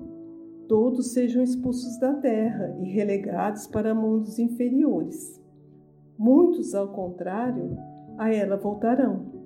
todos 0.71 1.11
sejam 1.11 1.43
expulsos 1.43 1.99
da 1.99 2.13
terra 2.13 2.73
e 2.79 2.89
relegados 2.89 3.67
para 3.67 3.93
mundos 3.93 4.39
inferiores. 4.39 5.37
Muitos, 6.17 6.73
ao 6.73 6.87
contrário, 6.93 7.77
a 8.17 8.33
ela 8.33 8.55
voltarão 8.55 9.41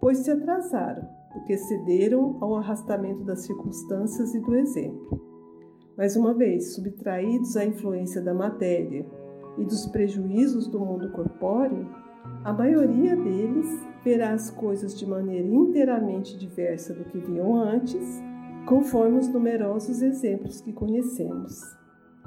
pois 0.00 0.18
se 0.18 0.30
atrasaram, 0.32 1.06
porque 1.32 1.56
cederam 1.56 2.36
ao 2.40 2.56
arrastamento 2.56 3.22
das 3.22 3.42
circunstâncias 3.42 4.34
e 4.34 4.40
do 4.40 4.56
exemplo. 4.56 5.22
Mais 5.96 6.16
uma 6.16 6.34
vez, 6.34 6.74
subtraídos 6.74 7.56
à 7.56 7.64
influência 7.64 8.20
da 8.20 8.34
matéria 8.34 9.06
e 9.56 9.64
dos 9.64 9.86
prejuízos 9.86 10.66
do 10.66 10.80
mundo 10.80 11.12
corpóreo, 11.12 11.86
a 12.42 12.52
maioria 12.52 13.14
deles 13.14 13.68
verá 14.02 14.32
as 14.32 14.50
coisas 14.50 14.98
de 14.98 15.06
maneira 15.06 15.46
inteiramente 15.46 16.36
diversa 16.36 16.92
do 16.92 17.04
que 17.04 17.18
viam 17.18 17.54
antes, 17.54 18.20
conforme 18.70 19.18
os 19.18 19.26
numerosos 19.26 20.00
exemplos 20.00 20.60
que 20.60 20.72
conhecemos. 20.72 21.60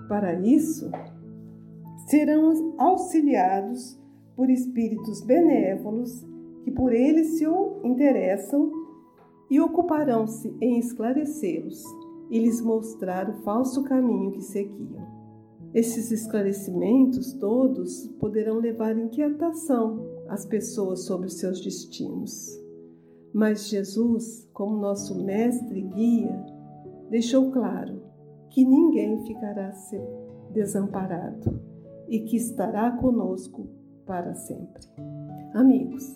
Para 0.09 0.33
isso, 0.41 0.91
serão 2.09 2.75
auxiliados 2.77 3.97
por 4.35 4.49
espíritos 4.49 5.21
benévolos 5.21 6.11
que 6.65 6.71
por 6.71 6.91
eles 6.91 7.37
se 7.37 7.45
interessam 7.81 8.69
e 9.49 9.61
ocuparão-se 9.61 10.53
em 10.59 10.79
esclarecê-los 10.79 11.81
e 12.29 12.39
lhes 12.39 12.59
mostrar 12.59 13.29
o 13.29 13.41
falso 13.43 13.81
caminho 13.85 14.31
que 14.33 14.41
seguiam. 14.41 15.01
Esses 15.73 16.11
esclarecimentos 16.11 17.31
todos 17.35 18.05
poderão 18.19 18.59
levar 18.59 18.97
inquietação 18.97 20.05
às 20.27 20.45
pessoas 20.45 21.05
sobre 21.05 21.27
os 21.27 21.39
seus 21.39 21.61
destinos. 21.61 22.61
Mas 23.33 23.67
Jesus, 23.67 24.47
como 24.53 24.77
nosso 24.77 25.23
mestre 25.23 25.79
e 25.79 25.87
guia, 25.87 26.45
deixou 27.09 27.51
claro 27.51 28.03
que 28.49 28.63
ninguém 28.63 29.25
ficará 29.25 29.71
desamparado 30.51 31.59
e 32.07 32.19
que 32.19 32.37
estará 32.37 32.91
conosco 32.91 33.67
para 34.05 34.35
sempre. 34.35 34.83
Amigos, 35.53 36.15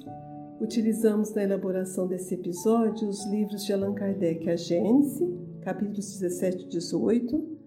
Utilizamos 0.59 1.35
na 1.35 1.43
elaboração 1.43 2.07
desse 2.07 2.33
episódio 2.33 3.07
os 3.07 3.23
livros 3.27 3.63
de 3.63 3.73
Allan 3.73 3.93
Kardec, 3.93 4.49
A 4.49 4.55
Gênese, 4.55 5.23
capítulos 5.61 6.19
17 6.19 6.65
e 6.65 6.69
18, 6.69 7.57